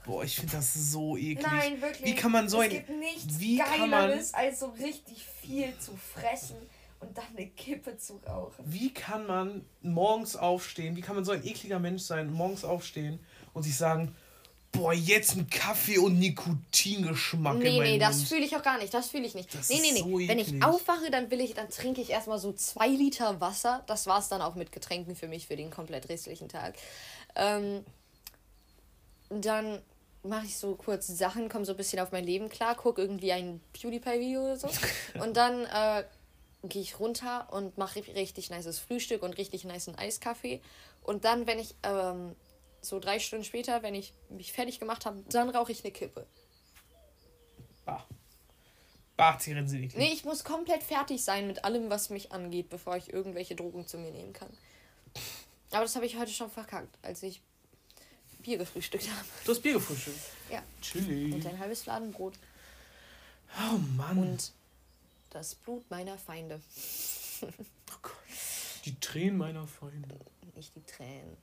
[0.05, 1.41] Boah, ich finde das so eklig.
[1.41, 2.05] Nein, wirklich.
[2.05, 2.69] Wie kann man so ein...
[2.69, 6.57] Es gibt nichts wie Geileres, man, als so richtig viel zu fressen
[6.99, 8.63] und dann eine Kippe zu rauchen.
[8.65, 13.19] Wie kann man morgens aufstehen, wie kann man so ein ekliger Mensch sein, morgens aufstehen
[13.53, 14.15] und sich sagen
[14.75, 17.57] boah, jetzt ein Kaffee und Nikotingeschmack.
[17.57, 18.93] Nee, nee, das fühle ich auch gar nicht.
[18.93, 19.53] Das fühle ich nicht.
[19.53, 19.99] Das nee, nee, nee.
[19.99, 23.83] So Wenn ich aufwache, dann will ich, dann trinke ich erstmal so zwei Liter Wasser.
[23.87, 26.75] Das war es dann auch mit Getränken für mich für den komplett restlichen Tag.
[27.35, 27.83] Ähm,
[29.29, 29.81] dann
[30.27, 33.31] mache ich so kurz Sachen, komme so ein bisschen auf mein Leben klar, gucke irgendwie
[33.31, 34.69] ein PewDiePie-Video oder so.
[35.21, 36.03] und dann äh,
[36.63, 40.61] gehe ich runter und mache richtig nices Frühstück und richtig nice Eiskaffee.
[41.03, 42.35] Und dann, wenn ich ähm,
[42.81, 46.25] so drei Stunden später, wenn ich mich fertig gemacht habe, dann rauche ich eine Kippe.
[47.85, 48.05] Bah.
[49.17, 49.97] Bah, Zigaretten sind eklig.
[49.97, 53.87] Nee, ich muss komplett fertig sein mit allem, was mich angeht, bevor ich irgendwelche Drogen
[53.87, 54.49] zu mir nehmen kann.
[55.71, 57.41] Aber das habe ich heute schon verkackt, als ich
[58.45, 59.25] Bier gefrühstückt habe.
[59.43, 60.19] Du hast Bier gefrühstückt?
[60.51, 60.61] Ja.
[60.79, 61.33] Chili.
[61.33, 62.35] Und ein halbes Fladenbrot.
[63.57, 64.17] Oh Mann.
[64.19, 64.51] Und
[65.31, 66.61] das Blut meiner Feinde.
[67.41, 68.11] oh Gott.
[68.85, 70.19] Die Tränen meiner Feinde.
[70.55, 71.35] Nicht die Tränen.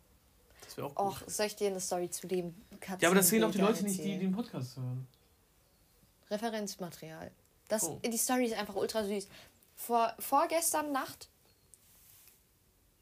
[0.65, 1.07] Das wäre auch gut.
[1.07, 3.59] Och, soll ich dir eine Story zu dem Katzen Ja, aber das sehen auch die
[3.59, 5.07] Leute nicht, die, den Podcast hören.
[6.31, 7.33] Referenzmaterial.
[7.69, 8.01] Das, oh.
[8.05, 9.29] Die Story ist einfach ultra süß.
[9.75, 11.29] Vor, vorgestern Nacht.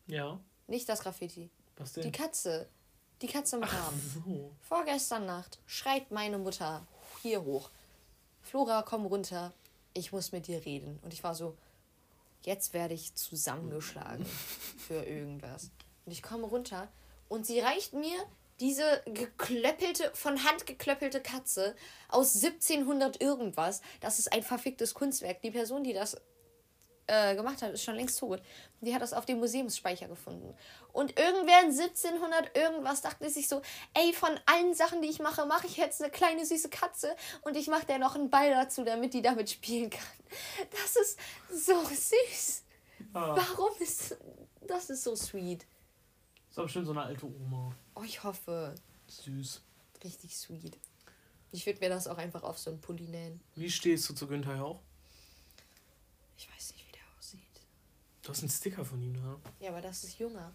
[0.07, 0.41] Ja.
[0.69, 1.51] Nicht das Graffiti.
[1.77, 2.05] Was denn?
[2.05, 2.67] Die Katze.
[3.23, 4.23] Die Katze im Rahmen.
[4.27, 4.51] So.
[4.63, 6.87] Vorgestern Nacht schreit meine Mutter
[7.23, 7.71] hier hoch.
[8.41, 9.53] Flora, komm runter.
[9.93, 10.99] Ich muss mit dir reden.
[11.03, 11.57] Und ich war so,
[12.43, 15.71] jetzt werde ich zusammengeschlagen für irgendwas.
[16.07, 16.89] Und ich komme runter
[17.29, 18.17] und sie reicht mir
[18.59, 21.75] diese geklöppelte, von Hand geklöppelte Katze
[22.09, 23.81] aus 1700 irgendwas.
[24.01, 25.41] Das ist ein verficktes Kunstwerk.
[25.43, 26.17] Die Person, die das
[27.11, 28.41] äh, gemacht hat, ist schon längst tot.
[28.81, 30.55] Die hat das auf dem Museumsspeicher gefunden.
[30.93, 33.61] Und irgendwer in 1700 irgendwas dachte sich so,
[33.95, 37.57] ey, von allen Sachen, die ich mache, mache ich jetzt eine kleine süße Katze und
[37.57, 40.03] ich mache der noch einen Ball dazu, damit die damit spielen kann.
[40.71, 41.19] Das ist
[41.67, 42.63] so süß.
[43.13, 43.35] Ah.
[43.37, 44.17] Warum ist
[44.71, 45.67] das ist so sweet?
[46.49, 47.75] Ist aber bestimmt so eine alte Oma.
[47.95, 48.75] Oh, ich hoffe.
[49.09, 49.63] Süß.
[50.05, 50.79] Richtig sweet.
[51.53, 53.41] Ich würde mir das auch einfach auf so einen Pulli nähen.
[53.57, 54.81] Wie stehst du zu Günther Jauch?
[56.37, 56.80] Ich weiß nicht.
[58.23, 59.37] Du hast einen Sticker von ihm, ne?
[59.61, 60.53] Ja, aber das ist junger.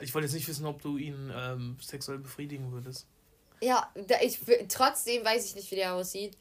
[0.00, 3.06] Ich wollte jetzt nicht wissen, ob du ihn ähm, sexuell befriedigen würdest.
[3.60, 6.36] Ja, da ich, trotzdem weiß ich nicht, wie der aussieht.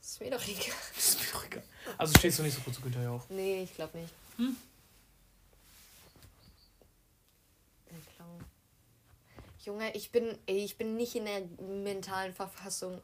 [0.00, 0.74] Ist mir doch egal.
[0.96, 1.62] Ist mir doch egal.
[1.98, 3.24] Also stehst du nicht so gut zu Günther Jauch?
[3.28, 4.14] Nee, ich glaube nicht.
[4.36, 4.56] Hm?
[9.64, 13.00] Junge, ich bin, ey, ich bin nicht in der mentalen Verfassung.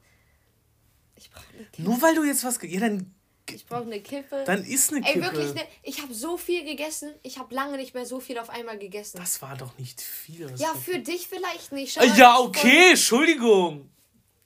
[1.76, 2.58] Nur weil du jetzt was.
[2.62, 3.14] Ja, dann,
[3.54, 4.44] Ich brauche eine Kippe.
[4.46, 5.26] dann isst eine Ey, Kippe.
[5.26, 5.62] wirklich, ne?
[5.82, 7.14] Ich habe so viel gegessen.
[7.22, 9.18] Ich habe lange nicht mehr so viel auf einmal gegessen.
[9.18, 10.52] Das war doch nicht viel.
[10.56, 11.96] ja, für dich vielleicht nicht.
[11.96, 13.90] Äh, mal, Ja, okay, Entschuldigung.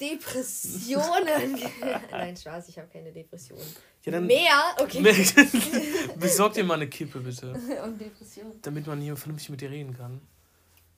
[0.01, 1.61] Depressionen.
[2.11, 3.65] Nein, Spaß, ich habe keine Depressionen.
[4.05, 4.75] Ja, Mehr?
[4.81, 5.01] Okay.
[6.19, 7.53] Besorg dir mal eine Kippe, bitte.
[7.85, 8.61] Und Depressionen.
[8.63, 10.21] Damit man hier vernünftig mit dir reden kann.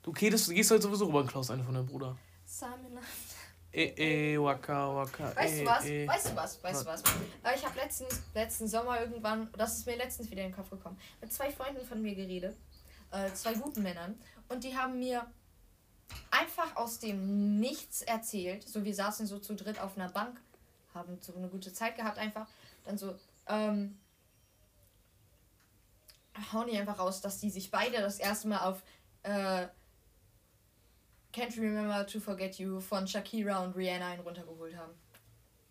[0.02, 2.16] Du, okay, das, du gehst heute sowieso rüber und klaust eine von deinem Bruder.
[2.46, 3.00] Samina.
[3.76, 5.34] Eh, eh, waka, waka.
[5.34, 5.84] Weißt du was?
[5.86, 6.06] eh.
[6.06, 6.62] Weißt du was?
[6.62, 7.02] Weißt du was?
[7.56, 10.96] Ich habe letzten, letzten Sommer irgendwann, das ist mir letztens wieder in den Kopf gekommen,
[11.20, 12.56] mit zwei Freunden von mir geredet.
[13.10, 14.16] Äh, zwei guten Männern.
[14.48, 15.26] Und die haben mir
[16.30, 18.62] einfach aus dem Nichts erzählt.
[18.68, 20.40] So, wir saßen so zu dritt auf einer Bank,
[20.94, 22.46] haben so eine gute Zeit gehabt einfach.
[22.84, 23.16] Dann so,
[23.48, 23.98] ähm,
[26.52, 28.82] hauen die einfach raus, dass die sich beide das erste Mal auf
[29.24, 29.66] äh,
[31.34, 34.92] Can't Remember to Forget You von Shakira und Rihanna einen runtergeholt haben.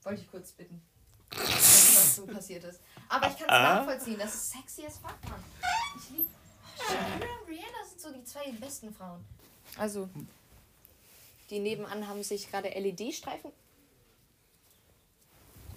[0.03, 0.81] Wollte ich kurz bitten.
[1.29, 2.81] das so passiert ist.
[3.09, 3.75] Aber ich kann es Ah.
[3.75, 4.19] nachvollziehen.
[4.19, 5.43] Das ist sexy as fuck, Mann.
[5.97, 6.29] Ich liebe.
[6.77, 9.23] Shakira und Rihanna sind so die zwei besten Frauen.
[9.77, 10.09] Also,
[11.49, 13.51] die nebenan haben sich gerade LED-Streifen.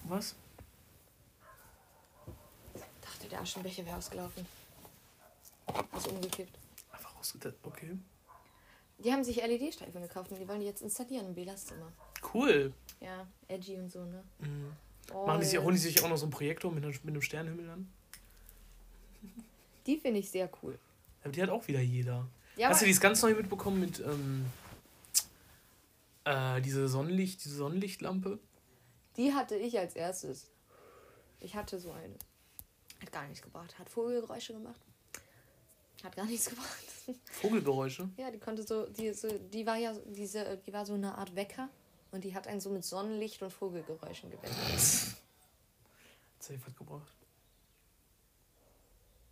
[0.04, 0.34] Was?
[3.00, 4.46] Dachte, der Aschenbecher wäre ausgelaufen.
[5.92, 6.58] Also umgekippt.
[6.92, 7.34] Einfach raus.
[7.62, 7.96] Okay.
[8.98, 11.92] Die haben sich LED-Streifen gekauft und die wollen die jetzt installieren im Belas Zimmer.
[12.32, 12.72] Cool.
[13.00, 14.22] Ja, edgy und so, ne?
[14.38, 14.72] Mhm.
[15.12, 17.22] Oh, Machen die sich, holen die sich auch noch so einen Projektor mit, mit einem
[17.22, 17.92] Sternenhimmel an?
[19.86, 20.78] Die finde ich sehr cool.
[21.22, 22.26] Aber die hat auch wieder jeder.
[22.56, 24.46] Ja, Hast du dieses ganz neu mitbekommen mit ähm,
[26.24, 28.38] äh, diese Sonnenlicht, diese Sonnenlichtlampe?
[29.16, 30.50] Die hatte ich als erstes.
[31.40, 32.14] Ich hatte so eine.
[33.00, 33.78] Hat gar nichts gebracht.
[33.78, 34.80] Hat Vogelgeräusche gemacht.
[36.02, 36.84] Hat gar nichts gebracht.
[37.30, 38.08] Vogelgeräusche?
[38.16, 41.34] ja, die konnte so, die, so, die war ja diese, die war so eine Art
[41.36, 41.68] Wecker
[42.10, 44.54] und die hat einen so mit Sonnenlicht und Vogelgeräuschen geweckt.
[46.38, 47.12] Safe hat gebracht.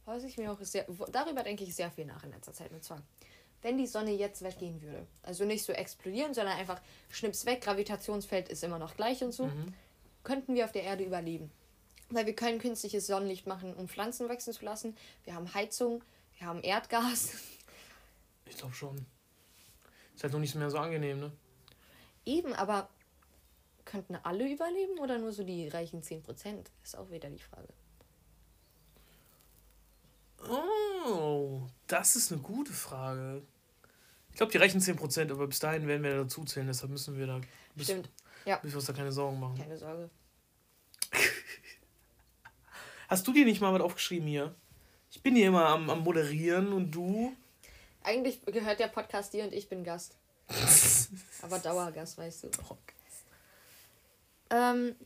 [0.04, 2.70] Was ich mir auch sehr, darüber denke ich sehr viel nach in letzter Zeit.
[2.72, 3.02] Und zwar,
[3.62, 8.50] wenn die Sonne jetzt weggehen würde, also nicht so explodieren, sondern einfach schnips weg, Gravitationsfeld
[8.50, 9.50] ist immer noch gleich und so,
[10.22, 11.50] könnten wir auf der Erde überleben.
[12.10, 14.94] Weil wir können künstliches Sonnenlicht machen, um Pflanzen wachsen zu lassen.
[15.24, 16.04] Wir haben Heizung,
[16.38, 17.34] wir haben Erdgas.
[18.46, 19.06] Ich glaube schon.
[20.14, 21.32] Ist halt noch nicht mehr so angenehm, ne?
[22.24, 22.88] Eben, aber
[23.84, 26.66] könnten alle überleben oder nur so die reichen 10%?
[26.82, 27.68] Ist auch wieder die Frage.
[30.48, 33.42] Oh, das ist eine gute Frage.
[34.30, 37.26] Ich glaube, die reichen 10%, aber bis dahin werden wir dazu zählen, deshalb müssen wir
[37.26, 37.40] da
[37.74, 38.10] bis, Stimmt.
[38.44, 38.58] Ja.
[38.62, 39.56] müssen wir uns da keine Sorgen machen.
[39.56, 40.10] Keine Sorge.
[43.08, 44.54] Hast du dir nicht mal was aufgeschrieben hier?
[45.14, 47.32] Ich bin hier immer am, am Moderieren und du?
[48.02, 50.16] Eigentlich gehört der Podcast dir und ich bin Gast.
[51.42, 52.50] Aber Dauergast, weißt du.
[54.50, 54.96] Ähm,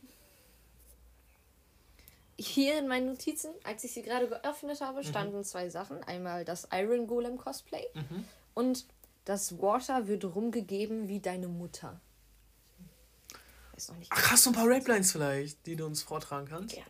[2.37, 6.03] hier in meinen Notizen, als ich sie gerade geöffnet habe, standen zwei Sachen.
[6.03, 8.25] Einmal das Iron Golem Cosplay Mhm.
[8.55, 8.85] und
[9.25, 12.01] das Water wird rumgegeben wie deine Mutter.
[13.73, 16.73] Weiß noch nicht Ach, hast du ein paar Raplines vielleicht, die du uns vortragen kannst?
[16.73, 16.89] gerne.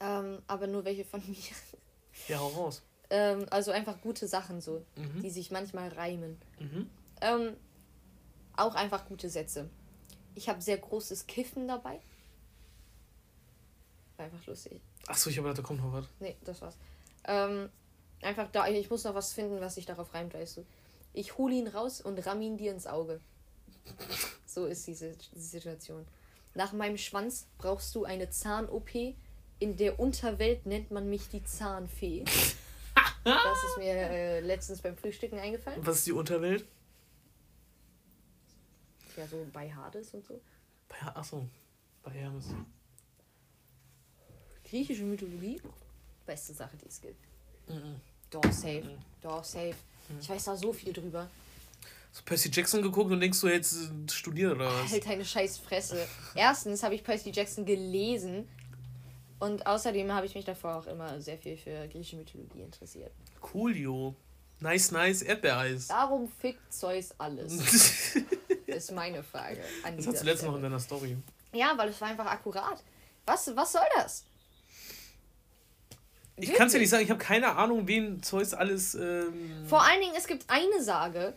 [0.00, 1.36] Ähm, aber nur welche von mir.
[2.28, 2.82] Ja, hau raus.
[3.10, 5.22] Ähm, also einfach gute Sachen so, Mhm.
[5.22, 6.40] die sich manchmal reimen.
[6.58, 6.88] Mhm.
[7.20, 7.56] Ähm,
[8.56, 9.68] auch einfach gute Sätze.
[10.34, 12.00] Ich habe sehr großes Kiffen dabei.
[14.16, 14.80] War einfach lustig.
[15.06, 16.06] Achso, ich habe gedacht, da kommt noch was.
[16.20, 16.76] Nee, das war's.
[17.24, 17.68] Ähm,
[18.22, 20.66] einfach da, ich muss noch was finden, was sich darauf reimt, weißt du.
[21.12, 23.20] Ich hole ihn raus und ramm ihn dir ins Auge.
[24.46, 26.06] So ist diese Situation.
[26.54, 28.90] Nach meinem Schwanz brauchst du eine Zahn-OP.
[29.62, 32.24] In der Unterwelt nennt man mich die Zahnfee.
[33.24, 35.78] Das ist mir äh, letztens beim Frühstücken eingefallen.
[35.86, 36.66] Was ist die Unterwelt?
[39.16, 40.40] Ja, so bei Hades und so.
[40.88, 41.46] Bei, achso,
[42.02, 42.46] bei Hermes.
[44.68, 45.62] Griechische Mythologie.
[46.26, 47.24] Beste Sache, die es gibt.
[47.68, 48.00] Mhm.
[48.28, 48.98] Doch, safe.
[49.20, 49.76] Doch, safe.
[50.20, 51.30] Ich weiß da so viel drüber.
[52.10, 54.90] Hast du Percy Jackson geguckt und denkst du, jetzt studiert oder was?
[54.90, 56.08] Halt deine scheiß Fresse.
[56.34, 58.48] Erstens habe ich Percy Jackson gelesen.
[59.42, 63.10] Und außerdem habe ich mich davor auch immer sehr viel für griechische Mythologie interessiert.
[63.40, 64.14] Coolio.
[64.60, 65.88] Nice, nice Erdbeereis.
[65.88, 68.14] Warum fickt Zeus alles?
[68.66, 69.58] Ist meine Frage.
[69.82, 71.16] An Das hast du letztens noch in deiner Story.
[71.52, 72.84] Ja, weil es war einfach akkurat.
[73.26, 74.24] Was, was soll das?
[76.36, 78.94] Ich kann es ja nicht sagen, ich habe keine Ahnung, wen Zeus alles.
[78.94, 81.34] Ähm, Vor allen Dingen, es gibt eine Sage,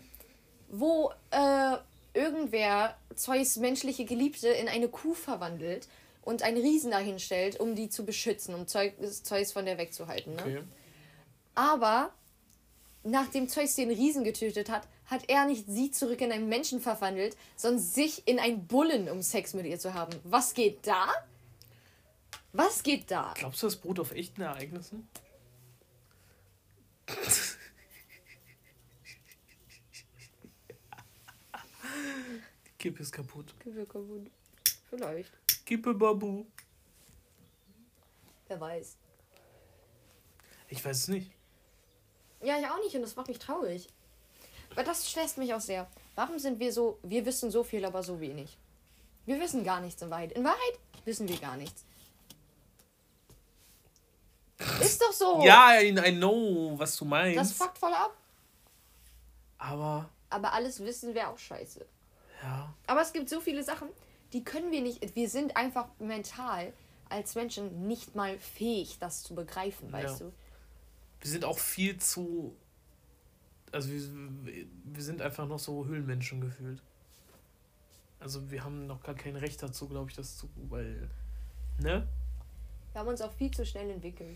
[0.69, 1.77] wo äh,
[2.13, 5.87] irgendwer Zeus menschliche Geliebte in eine Kuh verwandelt
[6.25, 10.35] und einen Riesen dahin stellt, um die zu beschützen, um Zeus, Zeus von der wegzuhalten.
[10.35, 10.41] Ne?
[10.41, 10.63] okay.
[11.53, 12.11] Aber
[13.03, 17.37] nachdem Zeus den Riesen getötet hat, hat er nicht sie zurück in einen Menschen verwandelt,
[17.55, 20.19] sondern sich in einen Bullen, um Sex mit ihr zu haben.
[20.23, 21.07] Was geht da?
[22.53, 23.33] Was geht da?
[23.35, 25.07] Glaubst du, das beruht auf echten Ereignissen?
[32.65, 33.53] Die Kippe ist kaputt.
[33.59, 34.31] Kippe kaputt.
[34.89, 35.31] Vielleicht.
[35.65, 36.45] Kippe Babu.
[38.47, 38.97] Wer weiß.
[40.69, 41.31] Ich weiß es nicht.
[42.41, 43.87] Ja, ich auch nicht und das macht mich traurig.
[44.71, 45.87] Aber das stresst mich auch sehr.
[46.15, 48.57] Warum sind wir so, wir wissen so viel, aber so wenig?
[49.25, 50.33] Wir wissen gar nichts in Wahrheit.
[50.33, 51.83] In Wahrheit wissen wir gar nichts.
[54.81, 55.41] Ist doch so.
[55.43, 57.37] Ja, I I know, was du meinst.
[57.39, 58.15] Das fuckt voll ab.
[59.57, 61.85] Aber, Aber alles wissen wäre auch scheiße.
[62.43, 62.73] ja.
[62.87, 63.89] Aber es gibt so viele Sachen,
[64.35, 65.15] die können wir nicht.
[65.15, 66.73] Wir sind einfach mental
[67.07, 70.25] als Menschen nicht mal fähig, das zu begreifen, weißt Ja.
[70.27, 70.33] du?
[71.21, 72.53] Wir sind auch viel zu.
[73.71, 76.81] Also, wir, wir sind einfach noch so Höhlenmenschen gefühlt.
[78.19, 80.49] Also, wir haben noch gar kein Recht dazu, glaube ich, das zu.
[80.69, 81.09] Weil.
[81.79, 82.05] Ne?
[82.91, 84.35] Wir haben uns auch viel zu schnell entwickelt.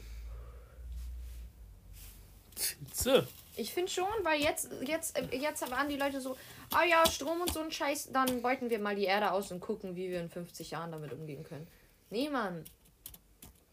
[2.60, 3.28] Findste?
[3.56, 6.38] Ich finde schon, weil jetzt, jetzt, äh, jetzt waren die Leute so,
[6.72, 9.60] ah ja, Strom und so ein Scheiß, dann beuten wir mal die Erde aus und
[9.60, 11.68] gucken, wie wir in 50 Jahren damit umgehen können.
[12.10, 12.64] Nee, Mann.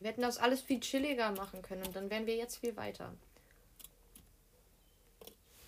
[0.01, 3.15] Wir hätten das alles viel chilliger machen können und dann wären wir jetzt viel weiter.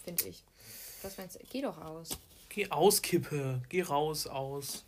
[0.04, 0.42] Finde ich.
[1.02, 1.40] Was meinst du?
[1.50, 2.11] Geh doch aus.
[2.48, 3.62] Geh aus, Kippe.
[3.68, 4.85] Geh raus, aus.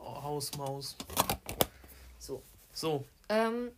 [0.00, 0.96] Haus, Maus.
[2.18, 2.42] So.
[2.72, 3.04] So.
[3.28, 3.70] Ähm,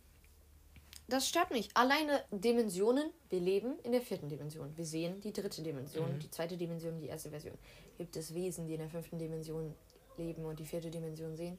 [1.07, 1.69] das stört mich.
[1.75, 3.09] Alleine Dimensionen.
[3.29, 4.75] Wir leben in der vierten Dimension.
[4.75, 6.19] Wir sehen die dritte Dimension, Mhm.
[6.19, 7.57] die zweite Dimension, die erste Version.
[7.97, 9.73] Gibt es Wesen, die in der fünften Dimension
[10.17, 11.57] leben und die vierte Dimension sehen?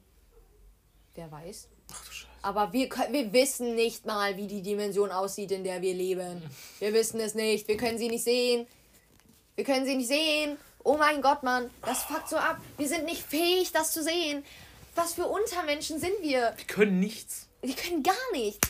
[1.15, 1.67] Wer weiß.
[1.91, 2.31] Ach du Scheiße.
[2.43, 6.41] Aber wir, wir wissen nicht mal, wie die Dimension aussieht, in der wir leben.
[6.79, 7.67] Wir wissen es nicht.
[7.67, 8.67] Wir können sie nicht sehen.
[9.55, 10.57] Wir können sie nicht sehen.
[10.83, 11.71] Oh mein Gott, Mann.
[11.81, 12.61] Das fuckt so ab.
[12.77, 14.45] Wir sind nicht fähig, das zu sehen.
[14.93, 16.53] Was für Untermenschen sind wir?
[16.55, 17.47] Wir können nichts.
[17.63, 18.69] Die können gar nichts.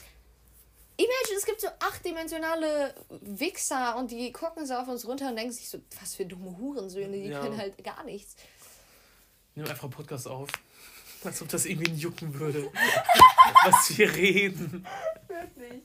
[0.99, 5.53] Imagine, es gibt so achtdimensionale Wichser und die gucken so auf uns runter und denken
[5.53, 7.41] sich so, was für dumme Hurensöhne, die Ja.
[7.41, 8.35] können halt gar nichts.
[9.55, 10.49] Nimm einfach einen Podcast auf.
[11.23, 12.71] Als ob das irgendwie jucken würde.
[13.65, 14.85] was wir reden.
[15.27, 15.81] Wirklich.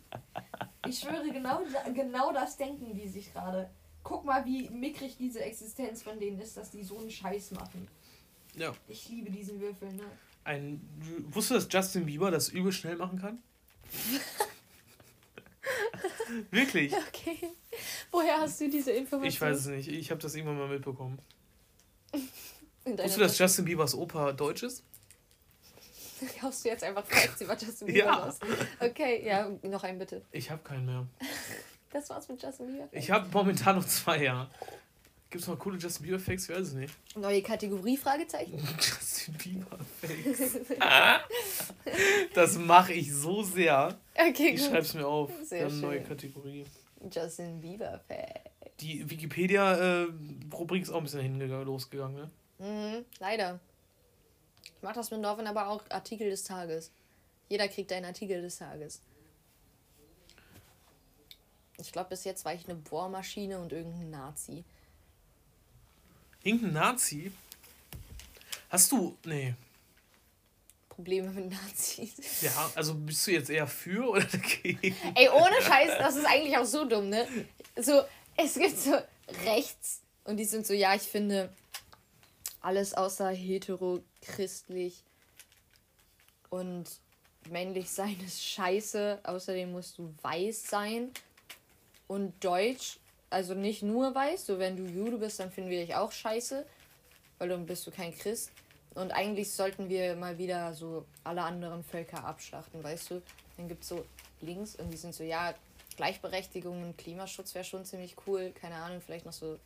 [0.88, 1.62] Ich schwöre, genau,
[1.94, 3.70] genau das denken die sich gerade.
[4.02, 7.86] Guck mal, wie mickrig diese Existenz von denen ist, dass die so einen Scheiß machen.
[8.54, 8.72] Ja.
[8.88, 10.02] Ich liebe diesen Würfel, ne?
[10.44, 10.80] Ein,
[11.30, 13.42] wusstest du, dass Justin Bieber das übel schnell machen kann?
[16.50, 16.92] Wirklich?
[17.08, 17.38] Okay.
[18.10, 19.28] Woher hast du diese Information?
[19.28, 19.88] Ich weiß es nicht.
[19.88, 21.18] Ich habe das irgendwann mal mitbekommen.
[22.84, 24.82] Wusstest du, dass Justin Biebers Opa deutsch ist?
[26.42, 27.04] Hast du jetzt einfach
[27.36, 28.26] sie war Justin Bieber Ja.
[28.26, 28.38] los.
[28.80, 30.22] Okay, ja, noch einen bitte.
[30.32, 31.06] Ich habe keinen mehr.
[31.90, 32.88] Das war's mit Justin Bieber.
[32.92, 34.48] Ich habe momentan noch zwei, ja.
[35.32, 36.46] Gibt es noch coole Justin Bieber Facts?
[36.46, 36.94] Ich weiß es nicht.
[37.16, 38.58] Neue Kategorie, Fragezeichen.
[38.76, 40.58] Justin Bieber Facts.
[42.34, 43.98] Das mache ich so sehr.
[44.14, 45.30] Okay, Ich schreibe es mir auf.
[45.42, 46.08] Sehr haben eine neue schön.
[46.08, 46.66] Kategorie.
[47.10, 48.26] Justin Bieber Fan.
[48.80, 52.30] Die Wikipedia-Rubrik ist auch ein bisschen hingegangen, losgegangen, ne?
[52.58, 53.58] Mhm, leider.
[54.64, 56.90] Ich mach das mit Norman aber auch Artikel des Tages.
[57.48, 59.00] Jeder kriegt einen Artikel des Tages.
[61.78, 64.62] Ich glaube, bis jetzt war ich eine Bohrmaschine und irgendein Nazi.
[66.42, 67.32] Irgendein Nazi?
[68.68, 69.16] Hast du.
[69.24, 69.54] Nee.
[70.88, 72.42] Probleme mit Nazis.
[72.42, 74.94] Ja, also bist du jetzt eher für oder dagegen?
[75.14, 77.26] Ey, ohne Scheiß, das ist eigentlich auch so dumm, ne?
[77.76, 78.02] So,
[78.36, 78.98] es gibt so
[79.44, 81.54] rechts und die sind so, ja, ich finde
[82.60, 85.02] alles außer hetero, christlich
[86.50, 86.84] und
[87.50, 89.20] männlich sein ist scheiße.
[89.24, 91.10] Außerdem musst du weiß sein
[92.06, 92.98] und deutsch,
[93.32, 94.46] also nicht nur weiß.
[94.46, 96.66] So, wenn du Jude bist, dann finden wir dich auch scheiße,
[97.38, 98.50] weil dann bist du kein Christ.
[98.94, 103.22] Und eigentlich sollten wir mal wieder so alle anderen Völker abschlachten, weißt du?
[103.56, 104.04] Dann gibt es so
[104.40, 105.54] links und die sind so, ja,
[105.96, 108.52] Gleichberechtigung und Klimaschutz wäre schon ziemlich cool.
[108.60, 109.58] Keine Ahnung, vielleicht noch so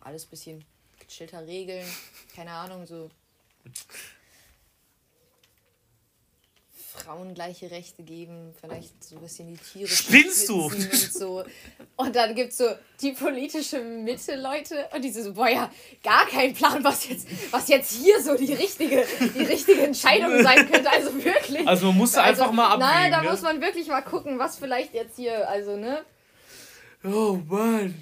[0.00, 0.64] alles bisschen
[1.00, 1.86] gechillter Regeln.
[2.34, 3.10] Keine Ahnung, so
[6.94, 9.88] Frauen gleiche Rechte geben, vielleicht so ein bisschen die Tiere.
[9.88, 10.66] Spinnst du?
[10.66, 11.42] Und, so.
[11.96, 12.66] und dann gibt es so
[13.00, 15.70] die politische Mitte, Leute, und die so, boah, ja,
[16.04, 20.70] gar kein Plan, was jetzt, was jetzt hier so die richtige, die richtige Entscheidung sein
[20.70, 20.90] könnte.
[20.90, 21.66] Also wirklich.
[21.66, 22.88] Also man musste Also, einfach mal abwägen.
[22.88, 23.30] Nein, da ne?
[23.30, 26.04] muss man wirklich mal gucken, was vielleicht jetzt hier, also, ne?
[27.04, 27.94] Oh Mann.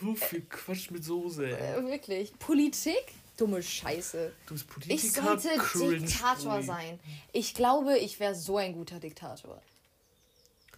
[0.00, 1.48] So viel Quatsch mit Soße.
[1.50, 2.32] Äh, wirklich.
[2.38, 3.04] Politik?
[3.38, 4.32] Dumme Scheiße.
[4.46, 4.94] Du bist Politiker.
[4.94, 6.62] Ich sollte cringe, Diktator Ui.
[6.62, 7.00] sein.
[7.32, 9.62] Ich glaube, ich wäre so ein guter Diktator.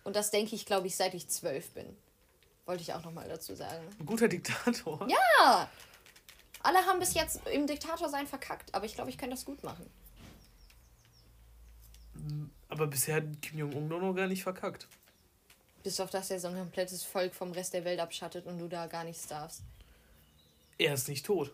[0.04, 1.96] Und das denke ich, glaube ich, seit ich zwölf bin.
[2.66, 3.84] Wollte ich auch nochmal dazu sagen.
[3.98, 5.08] Ein guter Diktator.
[5.08, 5.68] Ja!
[6.62, 9.62] Alle haben bis jetzt im Diktator sein verkackt, aber ich glaube, ich kann das gut
[9.64, 9.88] machen.
[12.68, 14.86] Aber bisher hat Kim Jong-un noch gar nicht verkackt.
[15.82, 18.68] Bis auf das er so ein komplettes Volk vom Rest der Welt abschattet und du
[18.68, 19.62] da gar nichts darfst.
[20.76, 21.52] Er ist nicht tot.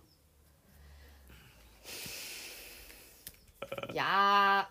[3.92, 4.68] Ja.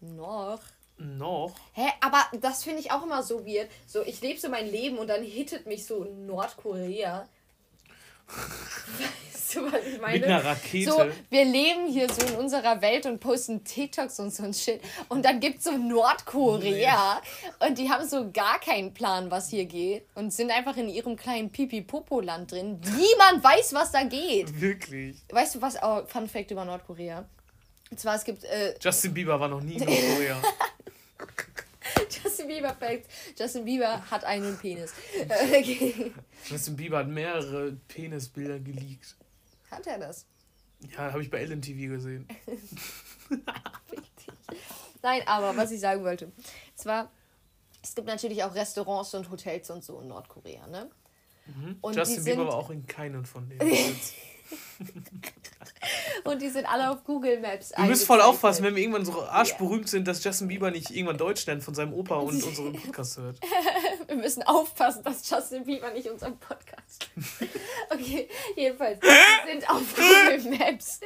[0.00, 0.60] Noch.
[0.98, 1.54] Noch?
[1.74, 3.68] Hä, aber das finde ich auch immer so weird.
[3.86, 7.28] So, ich lebe so mein Leben und dann hittet mich so Nordkorea.
[8.28, 10.18] Weißt du, was ich meine?
[10.18, 10.90] Mit einer Rakete.
[10.90, 14.80] So, wir leben hier so in unserer Welt und posten TikToks und so ein Shit.
[15.08, 17.20] Und dann gibt es so Nordkorea
[17.66, 20.06] und die haben so gar keinen Plan, was hier geht.
[20.14, 22.80] Und sind einfach in ihrem kleinen Pipi-Popo-Land drin.
[22.80, 24.60] Niemand weiß, was da geht.
[24.60, 25.18] Wirklich.
[25.30, 25.76] Weißt du was?
[25.82, 27.26] Oh, Fun Fact über Nordkorea.
[27.90, 28.44] Und zwar, es gibt.
[28.44, 30.42] Äh, Justin Bieber war noch nie in Nordkorea.
[32.22, 33.06] Justin Bieber Fact.
[33.38, 34.92] Justin Bieber hat einen Penis.
[35.28, 36.12] Okay.
[36.48, 39.16] Justin Bieber hat mehrere Penisbilder geleakt.
[39.70, 40.26] Hat er das?
[40.90, 42.26] Ja, habe ich bei LMTV gesehen.
[45.02, 46.32] Nein, aber was ich sagen wollte.
[46.74, 47.10] Zwar,
[47.82, 50.90] es gibt natürlich auch Restaurants und Hotels und so in Nordkorea, ne?
[51.80, 53.60] Und Justin Bieber war auch in keinen von denen.
[56.24, 57.72] und die sind alle auf Google Maps.
[57.76, 61.18] Wir müssen voll aufpassen, wenn wir irgendwann so arschberühmt sind, dass Justin Bieber nicht irgendwann
[61.18, 63.38] Deutsch lernt von seinem Opa und unseren Podcast hört.
[64.06, 67.08] Wir müssen aufpassen, dass Justin Bieber nicht unseren Podcast.
[67.88, 68.98] Okay, jedenfalls.
[69.00, 71.00] Die sind auf Google Maps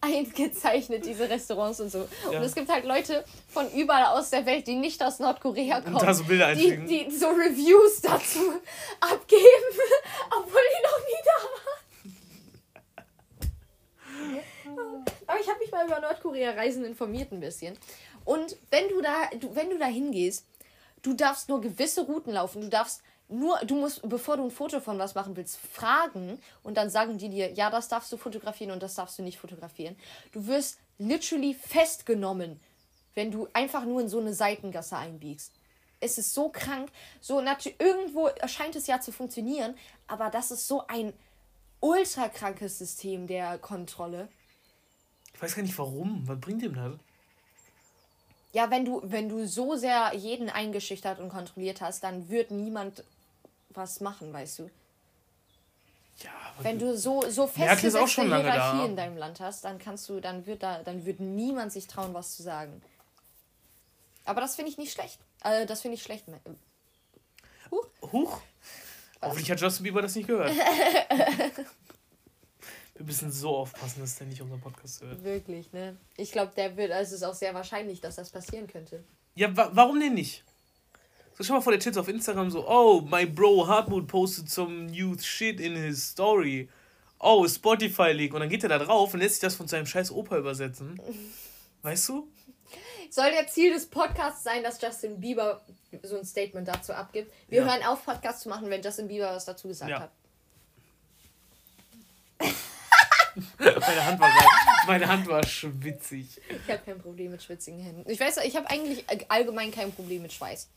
[0.00, 2.08] eingezeichnet, diese Restaurants und so.
[2.30, 2.38] Ja.
[2.38, 5.98] Und es gibt halt Leute von überall aus der Welt, die nicht aus Nordkorea kommen.
[5.98, 6.86] da so Bilder die, einfügen.
[6.86, 8.40] die so Reviews dazu
[9.00, 9.78] abgeben,
[10.30, 11.79] obwohl die noch nie da waren.
[15.30, 17.78] Aber ich habe mich mal über Nordkorea-Reisen informiert ein bisschen.
[18.24, 20.44] Und wenn du da, du, wenn du da hingehst,
[21.02, 22.60] du darfst nur gewisse Routen laufen.
[22.62, 26.76] Du darfst nur, du musst, bevor du ein Foto von was machen willst, fragen und
[26.76, 29.96] dann sagen die dir, ja, das darfst du fotografieren und das darfst du nicht fotografieren.
[30.32, 32.58] Du wirst literally festgenommen,
[33.14, 35.52] wenn du einfach nur in so eine Seitengasse einbiegst.
[36.00, 39.76] Es ist so krank, so natürlich irgendwo scheint es ja zu funktionieren,
[40.08, 41.12] aber das ist so ein
[41.78, 44.28] ultra krankes System der Kontrolle.
[45.40, 46.22] Ich weiß gar nicht warum.
[46.28, 46.92] Was bringt ihm das?
[48.52, 53.04] Ja, wenn du, wenn du so sehr jeden eingeschüchtert und kontrolliert hast, dann wird niemand
[53.70, 54.70] was machen, weißt du.
[56.18, 58.84] Ja, aber Wenn du so, so ist auch festgesetzte schon lange Hierarchie da.
[58.84, 62.12] in deinem Land hast, dann kannst du, dann wird da, dann wird niemand sich trauen,
[62.12, 62.82] was zu sagen.
[64.26, 65.18] Aber das finde ich nicht schlecht.
[65.40, 66.26] Also das finde ich schlecht.
[68.12, 68.40] Huch.
[69.22, 70.52] Hoffentlich hat Justin Bieber das nicht gehört.
[73.00, 75.24] Wir müssen so aufpassen, dass der nicht unseren Podcast hört.
[75.24, 75.96] Wirklich, ne?
[76.18, 79.02] Ich glaube, der wird, also es ist auch sehr wahrscheinlich, dass das passieren könnte.
[79.34, 80.44] Ja, wa warum denn nicht?
[81.32, 84.90] So, schau mal vor der Tits auf Instagram so, oh, my bro Hartmut posted some
[84.90, 86.68] new shit in his story.
[87.18, 88.34] Oh, Spotify Leak.
[88.34, 91.00] Und dann geht er da drauf und lässt sich das von seinem scheiß Opa übersetzen.
[91.82, 92.28] Weißt du?
[93.08, 95.62] Soll der Ziel des Podcasts sein, dass Justin Bieber
[96.02, 97.32] so ein Statement dazu abgibt?
[97.48, 97.64] Wir Ja.
[97.66, 100.00] hören auf, Podcast zu machen, wenn Justin Bieber was dazu gesagt Ja.
[100.00, 100.10] hat.
[103.58, 104.30] Meine Hand war,
[104.86, 106.40] meine Hand war schwitzig.
[106.48, 108.10] Ich habe kein Problem mit schwitzigen Händen.
[108.10, 110.68] Ich weiß, ich habe eigentlich allgemein kein Problem mit Schweiß.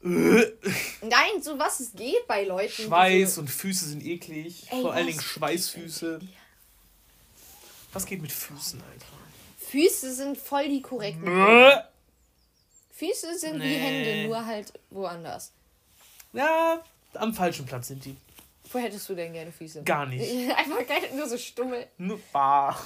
[0.00, 2.70] Nein, so was es geht bei Leuten.
[2.70, 4.66] Schweiß so, und Füße sind eklig.
[4.70, 5.06] Ey, Vor allen?
[5.08, 6.20] Dingen Schweißfüße.
[7.92, 9.06] Was geht mit Füßen, Alter?
[9.70, 11.24] Füße sind voll die korrekten.
[11.24, 11.78] Bäh.
[12.92, 13.78] Füße sind wie Nee.
[13.78, 15.52] Hände, nur halt woanders.
[16.32, 16.82] Ja,
[17.14, 18.16] am falschen Platz sind die.
[18.70, 19.82] Wo hättest du denn gerne Füße?
[19.82, 20.50] Gar nicht.
[20.56, 21.86] Einfach geil, nur so stummel.
[21.96, 22.74] Nur, ah.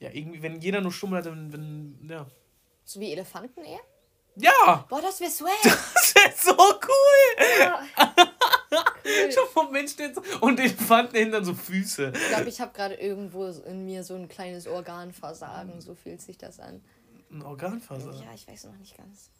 [0.00, 2.26] ja, irgendwie, wenn jeder nur Stummel hat, dann, wenn, ja.
[2.84, 3.80] So wie Elefanten eher?
[4.36, 4.84] Ja!
[4.88, 5.50] Boah, das wäre swag.
[6.16, 7.44] Das ist so cool!
[7.60, 7.86] Ja.
[8.00, 9.32] cool.
[9.32, 12.12] Schon vom Mensch steht so, und Elefanten hindern so Füße.
[12.14, 15.80] Ich glaube, ich habe gerade irgendwo in mir so ein kleines Organversagen.
[15.80, 16.82] So fühlt sich das an.
[17.30, 18.12] Ein Organfaser.
[18.12, 19.30] Ja, ich weiß noch nicht ganz.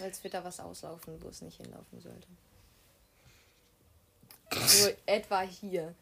[0.00, 2.26] Als wird da was auslaufen, wo es nicht hinlaufen sollte.
[4.66, 5.94] So etwa hier.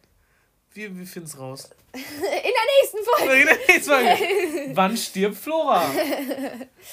[0.73, 1.71] Wir, wir finden es raus.
[1.93, 3.59] In der nächsten Folge.
[3.69, 4.05] Jetzt mal.
[4.77, 5.91] Wann stirbt Flora?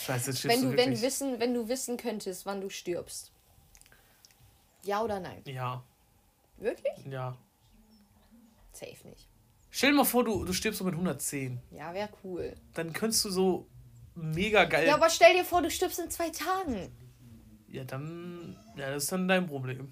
[0.06, 3.32] Scheiße, jetzt Wenn du du, wenn, wissen, wenn du wissen könntest, wann du stirbst.
[4.84, 5.42] Ja oder nein?
[5.46, 5.84] Ja,
[6.58, 6.94] Wirklich?
[7.10, 7.38] ja.
[8.74, 9.28] Safe nicht.
[9.70, 11.60] Stell dir mal vor, du, du stirbst so mit 110.
[11.72, 12.56] Ja, wäre cool.
[12.74, 13.68] Dann könntest du so
[14.16, 14.88] mega geil.
[14.88, 16.92] Ja, aber stell dir vor, du stirbst in zwei Tagen.
[17.68, 18.58] Ja, dann.
[18.76, 19.92] Ja, das ist dann dein Problem.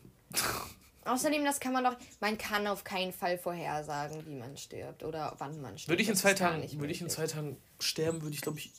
[1.05, 1.95] Außerdem, das kann man doch.
[2.19, 5.89] Man kann auf keinen Fall vorhersagen, wie man stirbt oder wann man stirbt.
[5.89, 8.71] Würde ich in zwei Tagen, würde ich in zwei Tagen sterben, würde ich glaube ich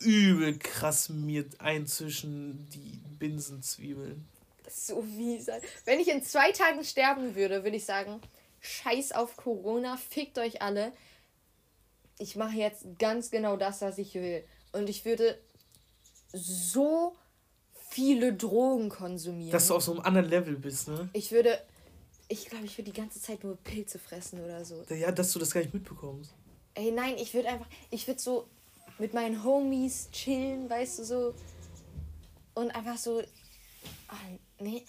[0.00, 4.28] übel krass mir einzwischen die Binsenzwiebeln.
[4.70, 5.60] So wie sein.
[5.84, 8.20] Wenn ich in zwei Tagen sterben würde, würde ich sagen,
[8.60, 10.92] scheiß auf Corona, fickt euch alle.
[12.18, 14.44] Ich mache jetzt ganz genau das, was ich will.
[14.72, 15.40] Und ich würde
[16.32, 17.16] so
[17.90, 19.50] viele Drogen konsumieren.
[19.50, 21.08] Dass du auf so einem anderen Level bist, ne?
[21.12, 21.60] Ich würde,
[22.28, 24.84] ich glaube, ich würde die ganze Zeit nur Pilze fressen oder so.
[24.90, 26.32] Ja, dass du das gar nicht mitbekommst.
[26.74, 28.46] Ey, nein, ich würde einfach, ich würde so
[28.98, 31.34] mit meinen Homies chillen, weißt du, so.
[32.54, 33.22] Und einfach so,
[34.08, 34.14] ah,
[34.58, 34.84] nee,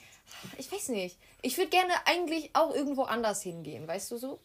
[0.57, 1.17] ich weiß nicht.
[1.41, 4.39] Ich würde gerne eigentlich auch irgendwo anders hingehen, weißt du so?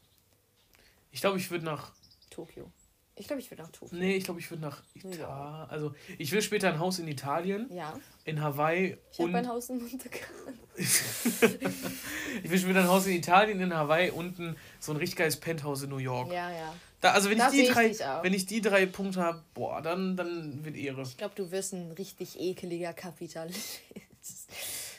[1.10, 1.92] Ich glaube, ich würde nach
[2.30, 2.70] Tokio.
[3.16, 3.96] Ich glaube, ich würde nach Tokio.
[3.96, 5.24] Nee, ich glaube, ich würde nach Italien.
[5.68, 7.72] Also, ich will später ein Haus in Italien.
[7.72, 7.98] Ja.
[8.24, 8.98] In Hawaii.
[9.12, 10.58] Ich habe ein Haus in Monte Carlo.
[10.76, 15.38] ich will später ein Haus in Italien, in Hawaii und ein, so ein richtig geiles
[15.38, 16.32] Penthouse in New York.
[16.32, 16.74] Ja, ja.
[17.00, 20.16] Da, also wenn ich, die drei, ich wenn ich die drei Punkte habe, boah, dann,
[20.16, 21.02] dann wird Ehre.
[21.02, 23.80] Ich glaube, du wirst ein richtig ekeliger Kapitalist.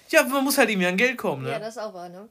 [0.10, 1.50] Ja, man muss halt irgendwie an Geld kommen, ne?
[1.50, 2.30] Ja, das auch war, ne?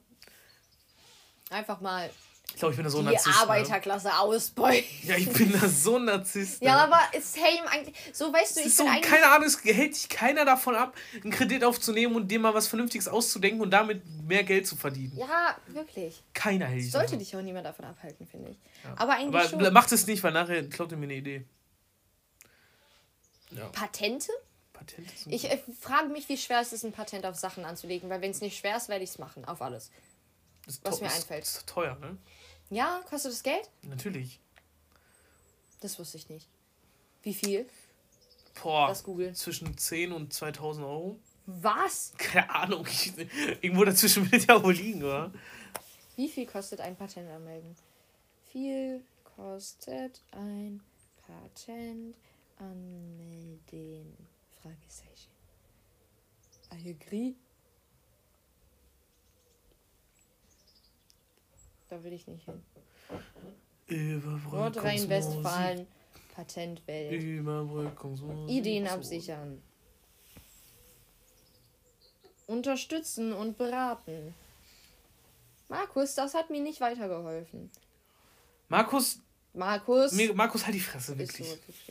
[1.49, 2.09] Einfach mal
[2.55, 3.25] ich glaube, ich bin da so ein Narzisst.
[3.25, 3.41] Die ne?
[3.41, 4.19] Arbeiterklasse ne?
[4.19, 4.85] ausbeuten.
[5.03, 6.61] Ja, ich bin da so ein Narzisst.
[6.61, 6.81] ja, ne?
[6.83, 7.93] aber same eigentlich.
[8.13, 9.01] So, weißt du, ich bin so, eigentlich.
[9.01, 12.67] Keine Ahnung, es hält sich keiner davon ab, einen Kredit aufzunehmen und dir mal was
[12.67, 15.17] Vernünftiges auszudenken und damit mehr Geld zu verdienen.
[15.17, 16.23] Ja, wirklich.
[16.33, 17.19] Keiner hält sich Sollte davon.
[17.19, 18.57] dich auch niemand davon abhalten, finde ich.
[18.85, 18.93] Ja.
[18.95, 19.53] Aber eigentlich.
[19.53, 19.73] Aber schon.
[19.73, 21.45] macht es nicht, weil nachher klaut ihr mir eine Idee.
[23.51, 23.67] Ja.
[23.67, 24.31] Patente?
[24.71, 28.21] Patente ich äh, frage mich, wie schwer es ist, ein Patent auf Sachen anzulegen, weil
[28.21, 29.43] wenn es nicht schwer ist, werde ich es machen.
[29.43, 29.91] Auf alles.
[30.83, 31.43] was mir einfällt.
[31.43, 32.17] Das ist teuer, ne?
[32.69, 33.69] Ja, kostet das Geld?
[33.83, 34.39] Natürlich.
[35.81, 36.47] Das wusste ich nicht.
[37.21, 37.67] Wie viel?
[38.61, 39.33] Boah, das Google.
[39.33, 41.19] zwischen 10 und 2000 Euro.
[41.45, 42.13] Was?
[42.17, 42.87] Keine Ahnung.
[43.61, 45.31] irgendwo dazwischen wird ja wohl liegen, oder?
[46.15, 47.75] Wie viel kostet ein Patent anmelden?
[48.51, 49.03] Viel
[49.35, 50.81] kostet ein
[51.27, 52.15] Patent
[52.57, 54.15] anmelden?
[54.61, 55.29] Fragezeichen.
[56.73, 57.33] I agree.
[61.89, 62.63] Da will ich nicht hin.
[64.51, 65.87] Nordrhein-Westfalen,
[66.33, 67.45] Patentwelt.
[68.47, 69.61] Ideen absichern.
[72.47, 74.33] Unterstützen und beraten.
[75.67, 77.71] Markus, das hat mir nicht weitergeholfen.
[78.69, 79.19] Markus.
[79.53, 80.11] Markus.
[80.33, 81.47] Markus, halt die Fresse, wirklich.
[81.47, 81.85] So, wirklich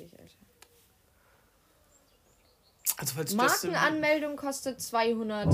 [2.96, 5.52] also, falls Markenanmeldung kostet 200.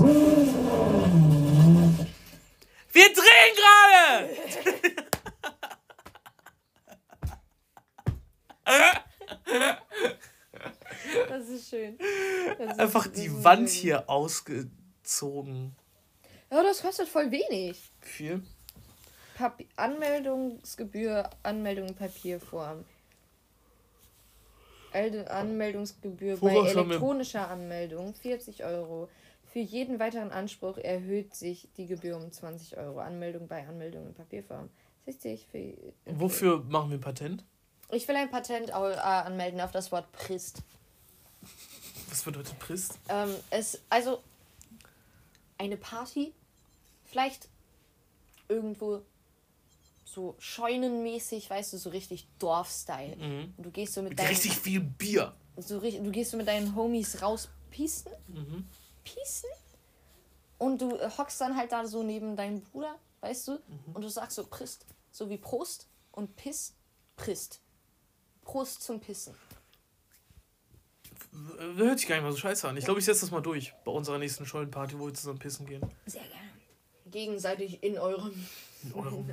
[2.93, 5.01] Wir drehen gerade!
[11.29, 11.97] Das ist schön.
[12.57, 13.79] Das ist, Einfach die Wand schön.
[13.81, 15.75] hier ausgezogen.
[16.49, 17.91] Ja, das kostet voll wenig.
[18.01, 18.41] Viel?
[19.35, 22.85] Papi Anmeldungsgebühr, Anmeldung in Papierform.
[24.93, 29.09] Anmeldungsgebühr Worauf bei elektronischer Anmeldung 40 Euro.
[29.51, 32.99] Für jeden weiteren Anspruch erhöht sich die Gebühr um 20 Euro.
[32.99, 34.69] Anmeldung bei Anmeldung in Papierform.
[35.05, 35.93] 60 für, okay.
[36.05, 37.43] Wofür machen wir ein Patent?
[37.91, 40.61] Ich will ein Patent äh, anmelden auf das Wort Prist.
[42.09, 42.97] Was bedeutet Prist?
[43.09, 44.23] Ähm, es, also
[45.57, 46.33] eine Party,
[47.03, 47.49] vielleicht
[48.47, 49.01] irgendwo
[50.05, 53.17] so scheunenmäßig, weißt du, so richtig Dorfstyle.
[53.17, 53.53] Mhm.
[53.57, 55.33] Du gehst so mit, mit deinen, richtig viel Bier.
[55.57, 58.13] So, du gehst so mit deinen Homies rauspiesten.
[58.27, 58.65] Mhm
[59.03, 59.49] pießen.
[60.57, 63.51] Und du äh, hockst dann halt da so neben deinem Bruder, weißt du?
[63.53, 63.95] Mhm.
[63.95, 64.85] Und du sagst so Prist.
[65.11, 66.73] So wie Prost und Piss,
[67.15, 67.61] Prist.
[68.43, 69.35] Prost zum Pissen.
[71.75, 72.75] Hört sich gar nicht mal so scheiße an.
[72.77, 75.65] Ich glaube, ich setze das mal durch bei unserer nächsten Schollenparty, wo wir zusammen pissen
[75.65, 75.81] gehen.
[76.05, 76.49] Sehr gerne.
[77.05, 78.33] Gegenseitig in eurem.
[78.83, 79.29] In eurem.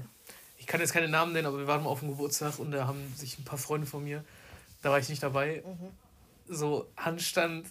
[0.58, 2.86] Ich kann jetzt keine Namen nennen, aber wir waren mal auf dem Geburtstag und da
[2.86, 4.24] haben sich ein paar Freunde von mir,
[4.82, 6.54] da war ich nicht dabei, mhm.
[6.54, 7.68] so Handstand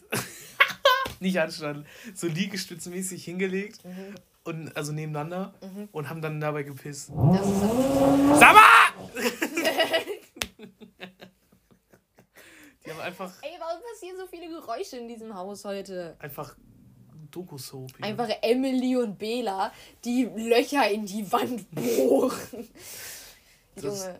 [1.21, 3.83] nicht anstanden, so liegestützmäßig hingelegt.
[3.85, 4.15] Mhm.
[4.43, 5.89] Und, also nebeneinander mhm.
[5.91, 7.09] und haben dann dabei gepisst.
[7.09, 7.59] Das ist
[8.39, 8.55] Sag
[12.85, 13.33] Die haben einfach.
[13.41, 16.15] Ey, warum passieren so viele Geräusche in diesem Haus heute?
[16.19, 16.55] Einfach
[17.31, 17.91] Doku-Soap.
[18.01, 19.73] Einfach Emily und Bela,
[20.05, 22.69] die Löcher in die Wand bohren.
[23.81, 24.19] Junge.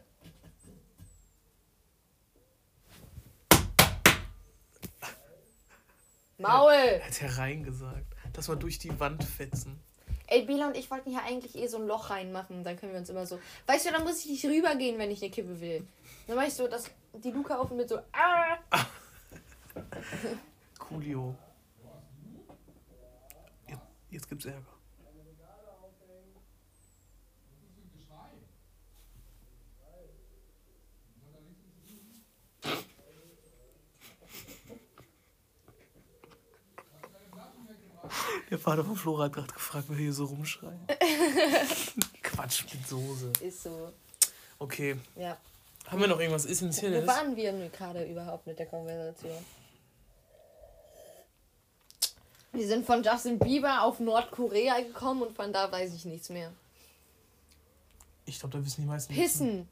[6.37, 6.71] Maul!
[6.73, 8.15] Er hat hereingesagt.
[8.33, 9.79] Das war durch die Wand fetzen.
[10.27, 12.63] Ey, Bela und ich wollten hier eigentlich eh so ein Loch reinmachen.
[12.63, 13.39] Dann können wir uns immer so.
[13.65, 15.87] Weißt du, dann muss ich nicht rübergehen, wenn ich eine Kippe will.
[16.27, 17.99] Dann mach ich so dass die Luke auf und mit so.
[18.11, 18.57] Ah!
[20.77, 21.33] Coolio.
[23.67, 23.81] Jetzt,
[24.11, 24.76] jetzt gibt's Ärger.
[38.49, 40.77] Der Vater von Flora hat gerade gefragt, wer hier so rumschreit.
[42.23, 43.31] Quatsch mit Soße.
[43.41, 43.91] Ist so.
[44.59, 44.95] Okay.
[45.15, 45.37] Ja.
[45.87, 47.07] Haben wir noch irgendwas Wo Essentielles?
[47.07, 49.37] waren wir denn gerade überhaupt mit der Konversation?
[52.53, 56.51] Wir sind von Justin Bieber auf Nordkorea gekommen und von da weiß ich nichts mehr.
[58.25, 59.13] Ich glaube, da wissen die meisten.
[59.13, 59.67] Pissen.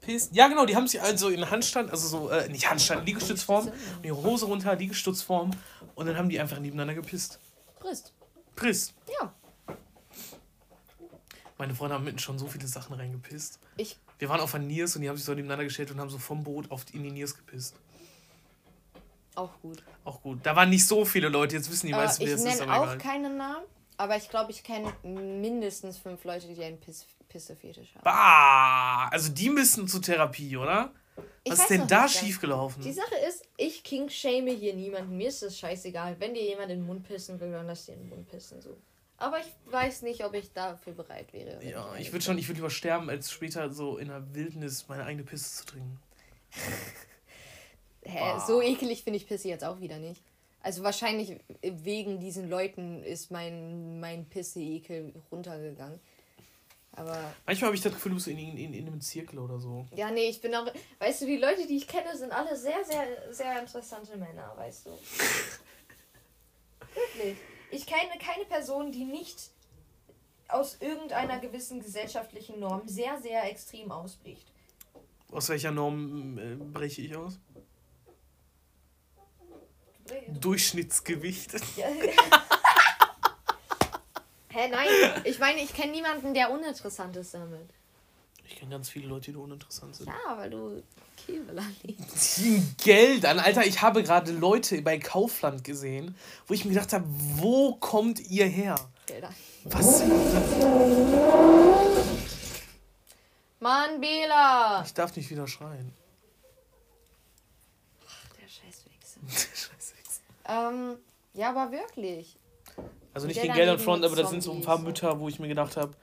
[0.00, 0.34] Pissen.
[0.34, 3.72] Ja, genau, die haben sich also in Handstand, also so, äh, nicht Handstand, Liegestützform,
[4.02, 5.52] ihre Hose runter, Liegestützform
[5.94, 7.38] und dann haben die einfach nebeneinander gepisst.
[7.86, 8.12] Frisst.
[8.56, 8.94] Piss.
[9.20, 9.32] Ja.
[11.58, 13.60] Meine Freunde haben mitten schon so viele Sachen reingepisst.
[13.76, 13.96] Ich.
[14.18, 16.18] Wir waren auf der Niers und die haben sich so nebeneinander gestellt und haben so
[16.18, 17.76] vom Boot auf in die Niers gepisst.
[19.36, 19.82] Auch gut.
[20.04, 20.40] Auch gut.
[20.42, 22.58] Da waren nicht so viele Leute, jetzt wissen die Äh, meisten, wer ich es ist,
[22.60, 22.98] nenne aber auch egal.
[22.98, 23.64] keinen Namen,
[23.98, 28.04] aber ich glaube, ich kenne mindestens fünf Leute, die einen Piss Pissefetisch haben.
[28.04, 29.08] Bah!
[29.08, 30.92] Also die müssen zur Therapie, oder?
[31.46, 32.82] Ich Was ist denn da schiefgelaufen?
[32.82, 35.16] Die Sache ist, ich king shame hier niemanden.
[35.16, 36.16] Mir ist das scheißegal.
[36.18, 38.60] Wenn dir jemand in den Mund pissen will, dann lass dir in den Mund pissen.
[38.60, 38.76] So.
[39.16, 41.62] Aber ich weiß nicht, ob ich dafür bereit wäre.
[41.62, 44.88] Ja, ich ehrlich würde schon, ich würde lieber sterben, als später so in der Wildnis
[44.88, 46.00] meine eigene Pisse zu trinken.
[48.02, 48.44] Hä, Bah.
[48.44, 50.24] so eklig finde ich Pisse jetzt auch wieder nicht.
[50.62, 56.00] Also wahrscheinlich wegen diesen Leuten ist mein, mein Pisse-Ekel runtergegangen.
[56.96, 59.86] Aber Manchmal habe ich das Gefühl, du bist in, in, in einem Zirkel oder so.
[59.94, 60.66] ja, nee, ich bin auch.
[60.98, 64.86] Weißt du, die Leute, die ich kenne, sind alle sehr, sehr, sehr interessante Männer, weißt
[64.86, 64.90] du.
[66.94, 67.36] Wirklich.
[67.70, 69.50] Ich kenne keine Person, die nicht
[70.48, 74.46] aus irgendeiner gewissen gesellschaftlichen Norm sehr, sehr extrem ausbricht.
[75.32, 77.38] Aus welcher Norm äh, breche ich aus?
[80.06, 81.52] Du- Durchschnittsgewicht.
[81.76, 81.88] Ja.
[84.56, 84.88] Hä, nein.
[85.24, 87.68] Ich meine, ich kenne niemanden, der uninteressant ist damit.
[88.48, 90.06] Ich kenne ganz viele Leute, die uninteressant sind.
[90.06, 90.82] Ja, weil du
[91.16, 91.62] Kiewer
[92.14, 93.38] Ziehen Geld an.
[93.38, 98.20] Alter, ich habe gerade Leute bei Kaufland gesehen, wo ich mir gedacht habe, wo kommt
[98.30, 98.76] ihr her?
[99.64, 102.06] Was sind das?
[103.60, 104.82] Mann, Bela!
[104.86, 105.92] Ich darf nicht wieder schreien.
[108.40, 109.20] Der Scheißwichser.
[109.28, 109.94] Scheiße.
[110.48, 110.96] Ähm,
[111.34, 112.38] ja, aber wirklich.
[113.16, 115.18] Also nicht Der gegen Geld an daneben Front, aber das sind so ein paar Mütter,
[115.18, 115.94] wo ich mir gedacht habe,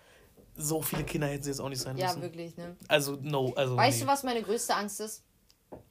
[0.55, 2.23] so viele Kinder hätten sie jetzt auch nicht sein Ja, müssen.
[2.23, 2.75] wirklich, ne?
[2.87, 3.53] Also, no.
[3.55, 4.05] Also, Weißt nee.
[4.05, 5.21] du, was meine größte Angst ist?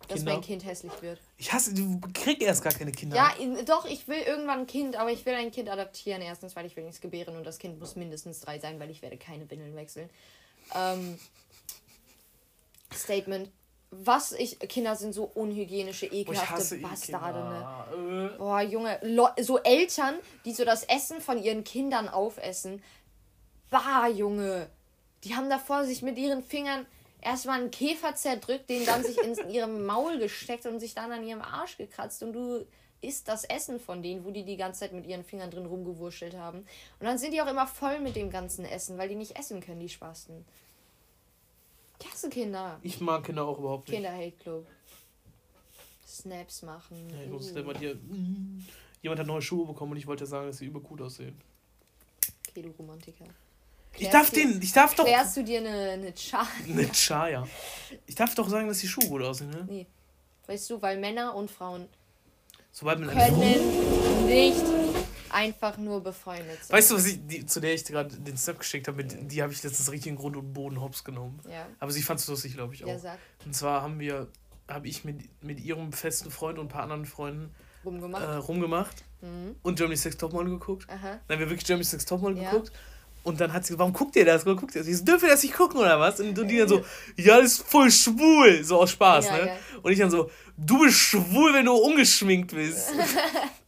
[0.09, 0.33] Dass Kinder?
[0.33, 1.21] mein Kind hässlich wird.
[1.37, 3.15] Ich hasse, du kriegst erst gar keine Kinder.
[3.15, 3.31] Ja,
[3.65, 6.23] doch, ich will irgendwann ein Kind, aber ich will ein Kind adoptieren.
[6.23, 9.01] Erstens, weil ich will nichts gebären und das Kind muss mindestens drei sein, weil ich
[9.01, 10.11] werde keine Windeln wechseln.
[10.75, 11.21] Ähm,
[12.93, 13.49] Statement.
[13.95, 14.59] Was ich.
[14.59, 17.67] Kinder sind so unhygienische, ich ekelhafte eh Bastarde, ne?
[17.93, 18.35] Kinder.
[18.35, 18.39] Äh.
[18.39, 18.99] Boah, Junge,
[19.41, 20.15] so Eltern,
[20.47, 22.83] die so das Essen von ihren Kindern aufessen.
[23.71, 24.69] Bah, Junge.
[25.25, 26.87] Die haben davor sich mit ihren Fingern
[27.21, 31.27] erstmal einen Käfer zerdrückt, den dann sich in ihrem Maul gesteckt und sich dann an
[31.27, 32.23] ihrem Arsch gekratzt.
[32.23, 32.67] Und du
[33.03, 36.35] isst das Essen von denen, wo die die ganze Zeit mit ihren Fingern drin rumgewurschtelt
[36.35, 36.59] haben.
[36.99, 39.61] Und dann sind die auch immer voll mit dem ganzen Essen, weil die nicht essen
[39.61, 40.47] können, die Spasten.
[42.05, 42.79] Ich hasse Kinder.
[42.83, 43.97] Ich mag Kinder auch überhaupt nicht.
[43.97, 44.67] Kinder-Hate Club.
[46.07, 47.09] Snaps machen.
[47.11, 47.59] Ja, ich muss Uh.
[47.59, 47.99] immer dir.
[49.03, 51.41] Jemand hat neue Schuhe bekommen und ich wollte sagen, dass sie über gut aussehen.
[52.49, 53.25] Okay, du Romantiker.
[53.97, 55.05] Ich darf Klärst du- den, ich darf doch.
[55.05, 56.47] Klärst du dir eine, eine Char?
[56.67, 57.47] Eine Chaya.
[58.07, 59.67] Ich darf doch sagen, dass die Schuhe gut aussehen, ne?
[59.69, 59.87] Nee.
[60.47, 61.89] Weißt du, weil Männer und Frauen
[62.73, 63.39] Sobald man können
[64.27, 64.65] nicht
[65.33, 66.77] einfach nur befreundet sein.
[66.79, 69.53] Weißt du, was ich, die, zu der ich gerade den Snap geschickt habe, die habe
[69.53, 71.41] ich letztens richtig in Grund und Boden hops genommen.
[71.51, 72.89] Ja, Aber sie fand es lustig, glaube ich auch.
[72.89, 73.19] ja, sag.
[73.45, 74.29] Und zwar haben wir,
[74.69, 77.55] habe ich mit, mit ihrem festen Freund und ein paar anderen Freunden
[77.85, 78.49] äh, Rumgemacht.
[78.49, 79.55] rumgemacht Mhm.
[79.63, 80.87] und Germany's Sex Topmodel geguckt.
[80.91, 81.21] Aha.
[81.29, 82.51] Dann haben wir wirklich Germany's Sex Topmodel Ja.
[82.51, 82.73] geguckt.
[83.25, 84.45] Und dann hat sie gesagt, warum guckt ihr das?
[84.45, 84.89] Warum guckt ihr das?
[84.89, 86.19] Ich so, dürfen wir das nicht gucken oder was?
[86.19, 86.85] Und, und die dann so,
[87.17, 88.65] ja, das ist voll schwul.
[88.65, 89.39] So aus Spaß, Ja, ne?
[89.47, 89.59] geil.
[89.81, 92.89] Und ich dann so, du bist schwul, wenn du ungeschminkt bist.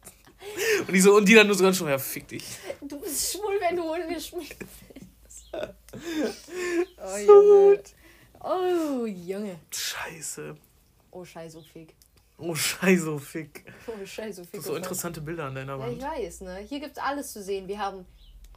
[0.87, 2.43] und, die so, und die dann nur so ganz schon, ja, fick dich.
[2.81, 5.45] Du bist schwul, wenn du ungeschminkt bist.
[5.53, 7.83] oh, So Junge.
[8.41, 9.59] Oh, Junge.
[9.71, 10.55] Scheiße.
[11.11, 11.95] Oh, scheiße, fick.
[12.37, 13.73] Oh, scheiße, fick.
[13.87, 14.59] Oh, scheiße, fick.
[14.59, 16.17] Das so interessante Bilder an deiner Ja, ich Wand.
[16.17, 16.57] weiß, ne?
[16.67, 17.67] Hier gibt's alles zu sehen.
[17.67, 18.05] Wir haben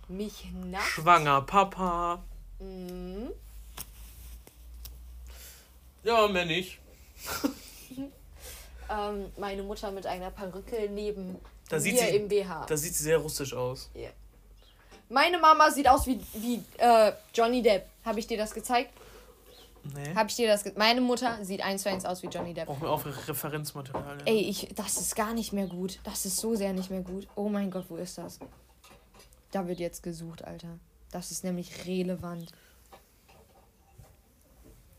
[0.08, 0.84] mich nackt.
[0.84, 2.24] Schwanger, Papa.
[2.58, 3.30] Mhm.
[6.02, 6.78] Ja, mehr nicht.
[8.90, 11.36] Ähm, meine Mutter mit einer Perücke neben
[11.68, 12.66] Da sieht sie- im BH.
[12.66, 13.90] Da sieht sie sehr russisch aus.
[15.10, 17.86] Meine Mama sieht aus wie, wie äh, Johnny Depp.
[18.04, 18.90] Habe ich dir das gezeigt?
[19.94, 20.14] Nee.
[20.14, 22.66] Habe ich dir das ge Meine Mutter sieht eins zu eins aus wie Johnny Depp.
[22.66, 24.18] Brauchen wir auch Referenzmaterial.
[24.18, 24.26] Ja.
[24.26, 25.98] Ey, ich, das ist gar nicht mehr gut.
[26.04, 27.26] Das ist so sehr nicht mehr gut.
[27.36, 28.38] Oh mein Gott, wo ist das?
[29.50, 30.78] Da wird jetzt gesucht, Alter.
[31.10, 32.50] Das ist nämlich relevant.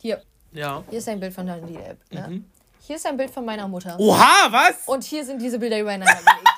[0.01, 0.83] Hier, Ja.
[0.89, 1.97] hier ist ein Bild von Johnny Depp.
[2.11, 2.27] Ne?
[2.27, 2.45] Mhm.
[2.81, 3.95] Hier ist ein Bild von meiner Mutter.
[3.99, 4.87] Oha, was?
[4.87, 6.49] Und hier sind diese Bilder übereinander gelegt.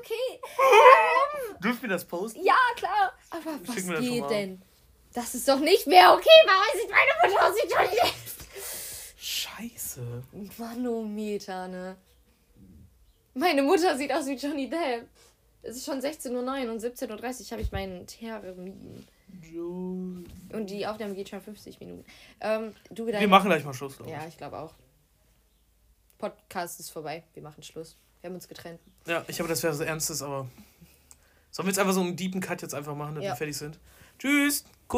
[0.00, 0.40] Okay.
[1.62, 2.44] Dürfen wir das posten?
[2.44, 3.12] Ja, klar.
[3.30, 4.62] Aber was Schick mir geht denn?
[5.12, 6.28] Das ist doch nicht mehr okay.
[6.46, 8.14] Warum sieht meine Mutter aus wie Johnny Depp?
[9.18, 10.22] Scheiße.
[10.58, 11.96] Manometer, ne?
[13.34, 15.08] Meine Mutter sieht aus wie Johnny Depp.
[15.62, 19.06] Es ist schon 16.09 Uhr und 17.30 Uhr habe ich meinen Termin.
[20.52, 22.04] Und die Aufnahme geht schon 50 Minuten.
[22.40, 23.98] Ähm, du Wir machen gleich mal Schluss.
[24.06, 24.74] Ja, ich glaube auch.
[26.18, 27.24] Podcast ist vorbei.
[27.34, 27.96] Wir machen Schluss.
[28.20, 28.80] Wir haben uns getrennt.
[29.06, 30.48] Ja, ich habe das wäre so ernstes, aber.
[31.50, 33.32] Sollen wir jetzt einfach so einen deepen Cut jetzt einfach machen, dass Ja.
[33.32, 33.78] wir fertig sind?
[34.18, 34.64] Tschüss!